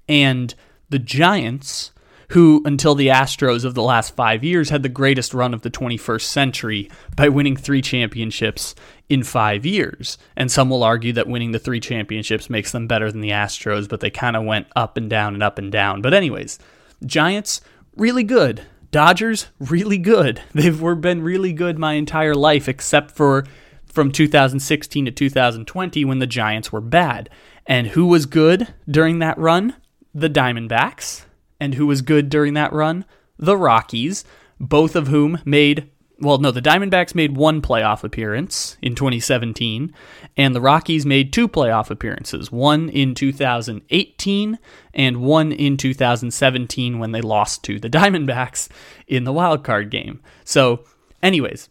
[0.07, 0.53] And
[0.89, 1.91] the Giants,
[2.29, 5.71] who until the Astros of the last five years had the greatest run of the
[5.71, 8.75] 21st century by winning three championships
[9.07, 10.17] in five years.
[10.35, 13.87] And some will argue that winning the three championships makes them better than the Astros,
[13.87, 16.01] but they kind of went up and down and up and down.
[16.01, 16.59] But, anyways,
[17.05, 17.61] Giants,
[17.95, 18.63] really good.
[18.91, 20.41] Dodgers, really good.
[20.53, 23.45] They've been really good my entire life, except for
[23.85, 27.29] from 2016 to 2020 when the Giants were bad.
[27.65, 29.75] And who was good during that run?
[30.13, 31.25] The Diamondbacks.
[31.59, 33.05] And who was good during that run?
[33.37, 34.25] The Rockies,
[34.59, 35.89] both of whom made
[36.21, 39.93] well, no, the Diamondbacks made one playoff appearance in 2017,
[40.35, 44.59] and the Rockies made two playoff appearances one in 2018
[44.93, 48.67] and one in 2017 when they lost to the Diamondbacks
[49.07, 50.21] in the wild card game.
[50.43, 50.83] So,
[51.23, 51.69] anyways,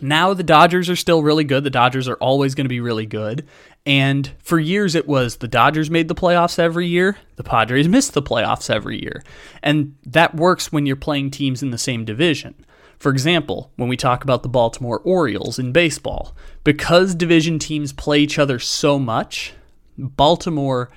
[0.00, 1.64] now the Dodgers are still really good.
[1.64, 3.46] The Dodgers are always going to be really good.
[3.84, 8.14] And for years, it was the Dodgers made the playoffs every year, the Padres missed
[8.14, 9.22] the playoffs every year.
[9.62, 12.54] And that works when you're playing teams in the same division.
[13.00, 18.20] For example, when we talk about the Baltimore Orioles in baseball, because division teams play
[18.20, 19.54] each other so much,
[19.96, 20.90] Baltimore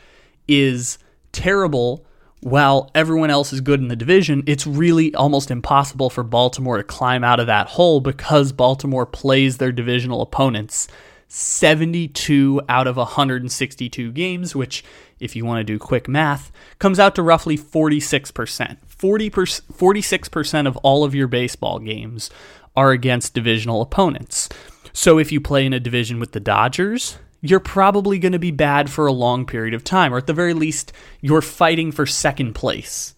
[0.46, 0.98] is
[1.32, 2.06] terrible
[2.42, 4.44] while everyone else is good in the division.
[4.46, 9.58] It's really almost impossible for Baltimore to climb out of that hole because Baltimore plays
[9.58, 10.90] their divisional opponents
[11.30, 14.84] 72 out of 162 games, which,
[15.20, 18.78] if you want to do quick math, comes out to roughly 46%.
[19.04, 22.30] 40 46% of all of your baseball games
[22.74, 24.48] are against divisional opponents.
[24.94, 28.50] So if you play in a division with the Dodgers, you're probably going to be
[28.50, 32.06] bad for a long period of time, or at the very least, you're fighting for
[32.06, 33.14] second place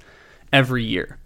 [0.52, 1.20] every year.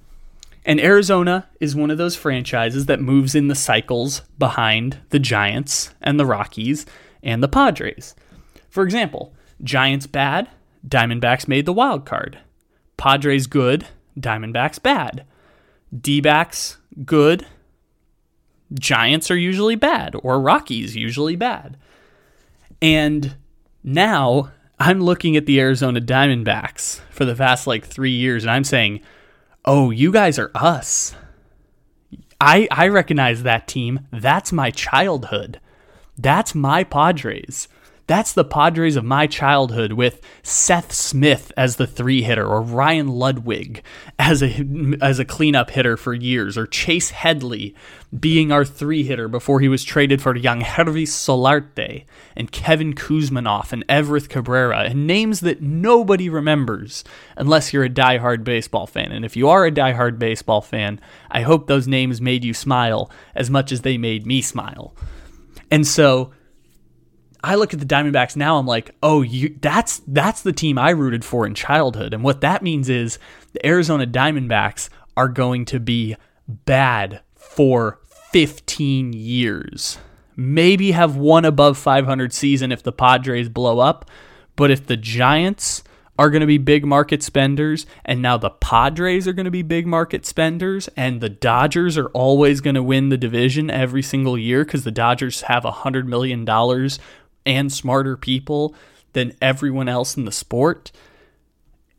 [0.65, 5.93] And Arizona is one of those franchises that moves in the cycles behind the Giants
[6.01, 6.85] and the Rockies
[7.23, 8.13] and the Padres.
[8.69, 9.33] For example,
[9.63, 10.49] Giants bad,
[10.85, 12.39] Diamondbacks made the wild card.
[12.97, 13.87] Padres good,
[14.19, 15.25] Diamondbacks bad.
[15.97, 17.45] D backs good.
[18.73, 21.77] Giants are usually bad, or Rockies usually bad.
[22.81, 23.35] And
[23.83, 28.63] now I'm looking at the Arizona Diamondbacks for the past like three years, and I'm
[28.63, 29.01] saying,
[29.65, 31.15] oh, you guys are us.
[32.39, 34.07] I, I recognize that team.
[34.11, 35.59] That's my childhood.
[36.17, 37.67] That's my Padres.
[38.09, 43.09] That's the Padres of my childhood with Seth Smith as the three hitter or Ryan
[43.09, 43.83] Ludwick
[44.17, 44.65] as a
[44.99, 47.75] as a cleanup hitter for years or Chase Headley
[48.19, 52.05] being our three hitter before he was traded for young Yangervis Solarte
[52.35, 57.03] and Kevin Kouzmanoff and Everth Cabrera and names that nobody remembers
[57.37, 59.11] unless you're a diehard baseball fan.
[59.11, 60.99] And if you are a diehard baseball fan,
[61.29, 64.95] I hope those names made you smile as much as they made me smile.
[65.69, 66.31] And so
[67.43, 68.57] I look at the Diamondbacks now.
[68.57, 72.41] I'm like, oh, you that's that's the team I rooted for in childhood, and what
[72.41, 73.19] that means is
[73.53, 76.15] the Arizona Diamondbacks are going to be
[76.47, 77.99] bad for
[78.31, 79.97] 15 years.
[80.35, 84.09] Maybe have one above 500 season if the Padres blow up,
[84.55, 85.83] but if the Giants
[86.19, 89.61] are going to be big market spenders, and now the Padres are going to be
[89.61, 94.37] big market spenders, and the Dodgers are always going to win the division every single
[94.37, 96.45] year because the Dodgers have a $100 million
[97.49, 98.75] and smarter people
[99.13, 100.91] than everyone else in the sport,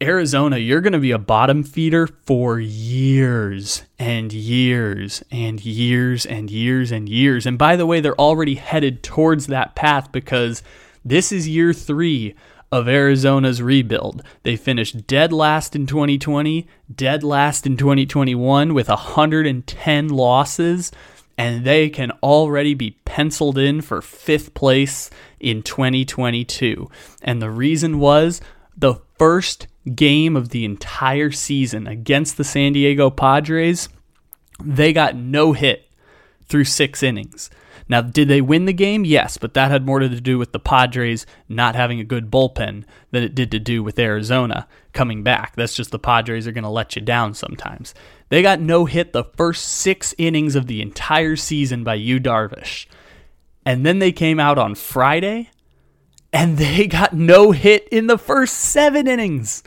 [0.01, 6.51] Arizona, you're going to be a bottom feeder for years and years and years and
[6.51, 7.45] years and years.
[7.45, 10.63] And by the way, they're already headed towards that path because
[11.05, 12.35] this is year three
[12.73, 14.23] of Arizona's rebuild.
[14.45, 20.93] They finished dead last in 2020, dead last in 2021 with 110 losses
[21.41, 25.09] and they can already be penciled in for fifth place
[25.41, 26.88] in 2022.
[27.22, 28.41] And the reason was
[28.76, 33.88] the first game of the entire season against the San Diego Padres,
[34.62, 35.86] they got no hit
[36.49, 37.51] through six innings.
[37.88, 39.05] Now, did they win the game?
[39.05, 42.84] Yes, but that had more to do with the Padres not having a good bullpen
[43.11, 45.57] than it did to do with Arizona coming back.
[45.57, 47.93] That's just the Padres are going to let you down sometimes.
[48.28, 52.86] They got no hit the first six innings of the entire season by Yu Darvish.
[53.65, 55.51] And then they came out on Friday
[56.33, 59.63] and they got no hit in the first seven innings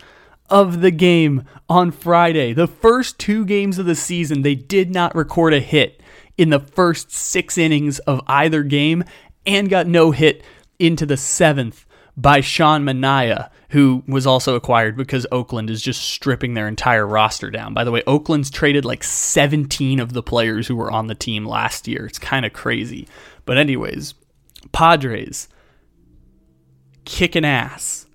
[0.49, 2.53] of the game on Friday.
[2.53, 6.01] The first two games of the season, they did not record a hit
[6.37, 9.03] in the first six innings of either game
[9.45, 10.43] and got no hit
[10.79, 11.85] into the seventh
[12.15, 17.49] by Sean Manaea, who was also acquired because Oakland is just stripping their entire roster
[17.49, 17.73] down.
[17.73, 21.45] By the way, Oakland's traded like 17 of the players who were on the team
[21.45, 22.05] last year.
[22.05, 23.07] It's kind of crazy.
[23.45, 24.13] But, anyways,
[24.71, 25.47] Padres
[27.05, 28.05] kicking ass.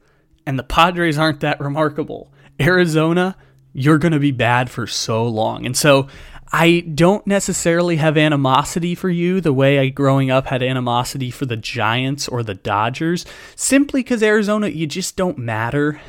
[0.46, 2.32] And the Padres aren't that remarkable.
[2.60, 3.36] Arizona,
[3.72, 5.66] you're going to be bad for so long.
[5.66, 6.08] And so
[6.52, 11.44] I don't necessarily have animosity for you the way I growing up had animosity for
[11.44, 16.00] the Giants or the Dodgers, simply because Arizona, you just don't matter.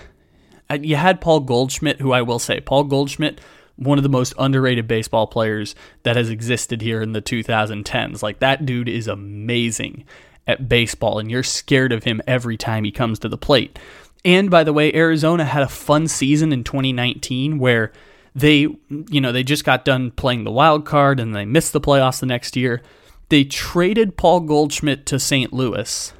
[0.70, 3.42] Uh, you had Paul Goldschmidt, who I will say, Paul Goldschmidt,
[3.80, 5.74] one of the most underrated baseball players
[6.04, 8.22] that has existed here in the 2010s.
[8.22, 10.06] Like, that dude is amazing
[10.46, 13.80] at baseball, and you're scared of him every time he comes to the plate.
[14.26, 17.94] And by the way, Arizona had a fun season in 2019 where
[18.36, 21.82] they, you know, they just got done playing the wild card and they missed the
[21.82, 22.82] playoffs the next year.
[23.30, 25.54] They traded Paul Goldschmidt to St.
[25.54, 26.14] Louis,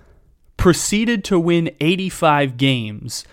[0.58, 3.26] proceeded to win 85 games,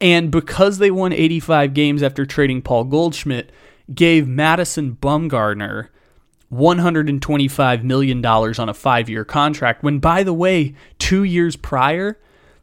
[0.00, 3.50] and because they won 85 games after trading Paul Goldschmidt,
[3.92, 5.88] gave Madison Bumgarner
[6.52, 9.82] $125 million on a five year contract.
[9.82, 12.18] When, by the way, two years prior,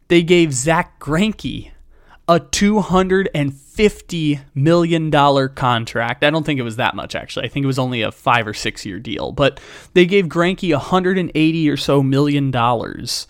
[0.07, 1.71] they gave Zack Greinke
[2.27, 6.23] a $250 million contract.
[6.23, 7.45] I don't think it was that much, actually.
[7.45, 9.31] I think it was only a five or six year deal.
[9.31, 9.59] But
[9.93, 13.27] they gave Greinke 180 or so million dollars.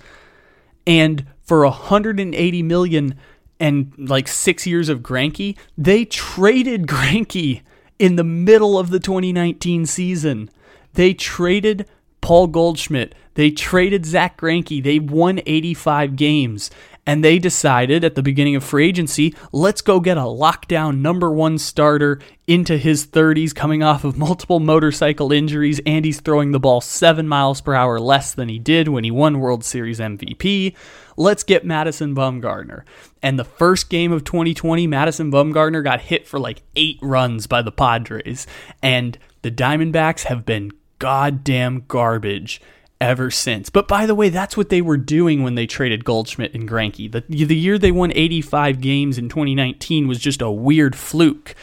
[0.87, 3.19] And for 180 million
[3.59, 7.61] and like six years of Greinke, they traded Greinke
[7.99, 10.49] in the middle of the 2019 season.
[10.93, 11.87] They traded
[12.21, 13.15] Paul Goldschmidt.
[13.35, 14.83] They traded Zack Greinke.
[14.83, 16.71] They won 85 games.
[17.07, 21.31] And they decided at the beginning of free agency, let's go get a lockdown number
[21.31, 26.59] one starter into his 30s, coming off of multiple motorcycle injuries, and he's throwing the
[26.59, 30.75] ball seven miles per hour less than he did when he won World Series MVP.
[31.15, 32.83] Let's get Madison Bumgarner.
[33.21, 37.61] And the first game of 2020, Madison Bumgarner got hit for like eight runs by
[37.61, 38.47] the Padres.
[38.81, 42.61] And the Diamondbacks have been goddamn garbage
[43.01, 43.69] ever since.
[43.69, 47.11] But by the way, that's what they were doing when they traded Goldschmidt and Greinke.
[47.11, 51.55] The, the year they won 85 games in 2019 was just a weird fluke.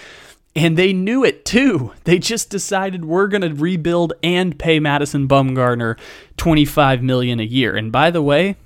[0.55, 1.93] And they knew it too.
[2.05, 5.99] They just decided we're going to rebuild and pay Madison Bumgarner
[6.37, 7.75] 25 million a year.
[7.75, 8.57] And by the way,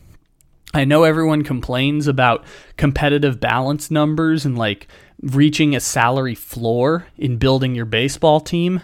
[0.74, 2.44] I know everyone complains about
[2.76, 4.88] competitive balance numbers and like
[5.22, 8.80] reaching a salary floor in building your baseball team.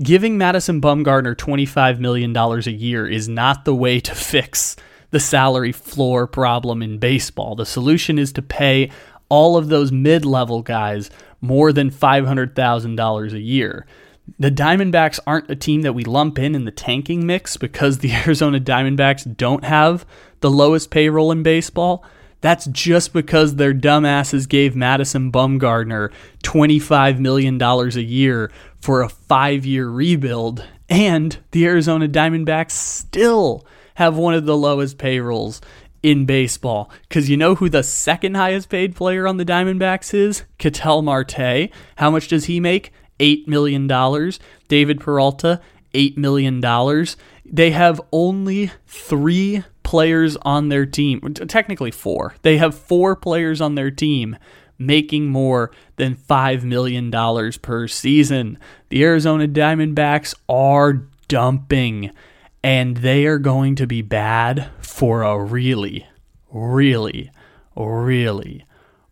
[0.00, 4.74] Giving Madison Bumgarner $25 million a year is not the way to fix
[5.10, 7.54] the salary floor problem in baseball.
[7.54, 8.90] The solution is to pay
[9.28, 11.10] all of those mid level guys
[11.42, 13.86] more than $500,000 a year.
[14.38, 18.12] The Diamondbacks aren't a team that we lump in in the tanking mix because the
[18.24, 20.06] Arizona Diamondbacks don't have
[20.40, 22.02] the lowest payroll in baseball.
[22.40, 26.10] That's just because their dumbasses gave Madison Bumgarner
[26.42, 28.50] $25 million a year
[28.82, 33.64] for a five year rebuild, and the Arizona Diamondbacks still
[33.94, 35.60] have one of the lowest payrolls
[36.02, 36.90] in baseball.
[37.08, 40.42] Because you know who the second highest paid player on the Diamondbacks is?
[40.58, 41.70] Ketel Marte.
[41.96, 42.92] How much does he make?
[43.20, 43.86] $8 million.
[44.66, 45.60] David Peralta,
[45.94, 46.60] $8 million.
[47.44, 52.34] They have only three players on their team, technically four.
[52.42, 54.36] They have four players on their team
[54.86, 57.10] making more than $5 million
[57.60, 58.58] per season.
[58.88, 62.10] The Arizona Diamondbacks are dumping,
[62.62, 66.06] and they are going to be bad for a really,
[66.50, 67.30] really,
[67.76, 68.64] really,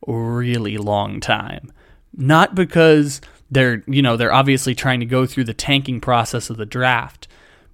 [0.06, 1.72] really long time.
[2.16, 3.20] Not because
[3.50, 7.26] they're, you know, they're obviously trying to go through the tanking process of the draft,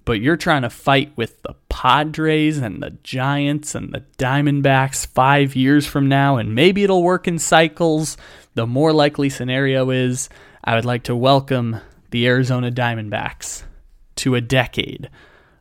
[0.07, 5.53] but you're trying to fight with the Padres and the Giants and the Diamondbacks five
[5.53, 8.15] years from now, and maybe it'll work in cycles.
[8.55, 10.29] The more likely scenario is
[10.63, 11.81] I would like to welcome
[12.11, 13.63] the Arizona Diamondbacks
[14.15, 15.09] to a decade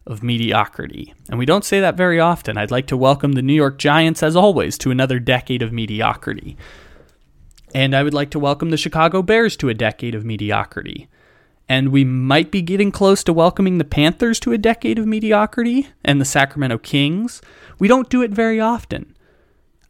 [0.06, 1.12] of mediocrity.
[1.28, 2.56] And we don't say that very often.
[2.56, 6.56] I'd like to welcome the New York Giants, as always, to another decade of mediocrity.
[7.74, 11.08] And I would like to welcome the Chicago Bears to a decade of mediocrity
[11.68, 15.88] and we might be getting close to welcoming the Panthers to a decade of mediocrity
[16.04, 17.42] and the Sacramento Kings.
[17.78, 19.14] We don't do it very often.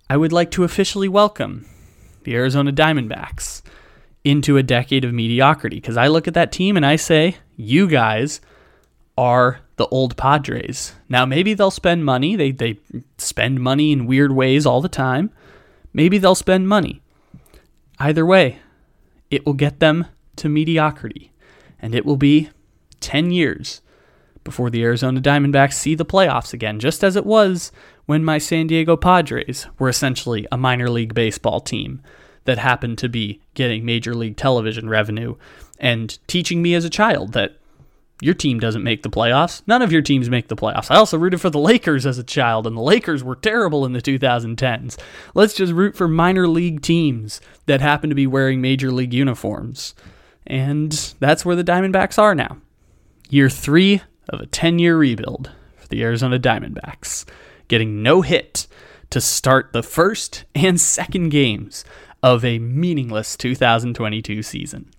[0.09, 1.67] I would like to officially welcome
[2.25, 3.63] the Arizona Diamondbacks
[4.25, 7.89] into a decade of mediocrity because I look at that team and I say, you
[7.89, 8.41] guys
[9.19, 10.95] are the old Padres.
[11.09, 12.37] Now, maybe they'll spend money.
[12.37, 12.79] They, they
[13.19, 15.31] spend money in weird ways all the time.
[15.93, 17.03] Maybe they'll spend money.
[17.99, 18.59] Either way,
[19.31, 21.33] it will get them to mediocrity.
[21.81, 22.51] And it will be
[23.01, 23.83] 10 years
[24.45, 27.73] before the Arizona Diamondbacks see the playoffs again, just as it was
[28.07, 32.01] when my San Diego Padres were essentially a minor league baseball team
[32.45, 35.35] that happened to be getting major league television revenue
[35.79, 37.59] and teaching me as a child that
[38.23, 39.63] your team doesn't make the playoffs.
[39.67, 40.91] None of your teams make the playoffs.
[40.91, 43.93] I also rooted for the Lakers as a child, and the Lakers were terrible in
[43.93, 44.99] the 2010s.
[45.35, 49.95] Let's just root for minor league teams that happen to be wearing major league uniforms.
[50.47, 52.59] And that's where the Diamondbacks are now.
[53.29, 57.25] Year three of a 10 year rebuild for the Arizona Diamondbacks,
[57.69, 58.67] getting no hit
[59.11, 61.85] to start the first and second games
[62.23, 64.91] of a meaningless 2022 season.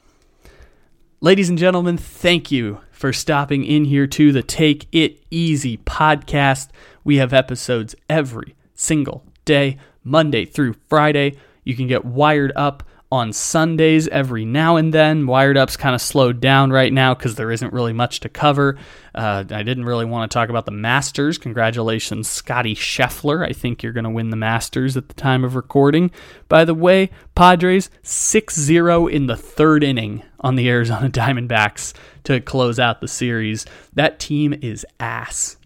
[1.20, 6.70] Ladies and gentlemen, thank you for stopping in here to the Take It Easy podcast.
[7.04, 11.38] We have episodes every single day, Monday through Friday.
[11.64, 15.28] You can get wired up on Sundays every now and then.
[15.28, 18.78] Wired Up's kind of slowed down right now because there isn't really much to cover.
[19.16, 21.38] Uh, I didn't really want to talk about the Masters.
[21.38, 23.48] Congratulations, Scottie Scheffler.
[23.48, 26.12] I think you're going to win the Masters at the time of recording.
[26.50, 31.94] By the way, Padres 6 0 in the third inning on the Arizona Diamondbacks
[32.26, 33.66] to close out the series.
[33.94, 35.58] That team is ass.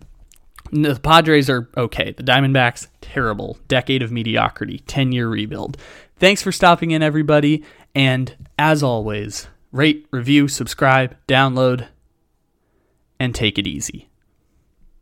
[0.72, 2.12] The Padres are okay.
[2.12, 3.58] The Diamondbacks, terrible.
[3.68, 5.78] Decade of mediocrity, 10 year rebuild.
[6.22, 7.64] Thanks for stopping in, everybody.
[7.96, 11.88] And as always, rate, review, subscribe, download,
[13.20, 14.11] and take it easy.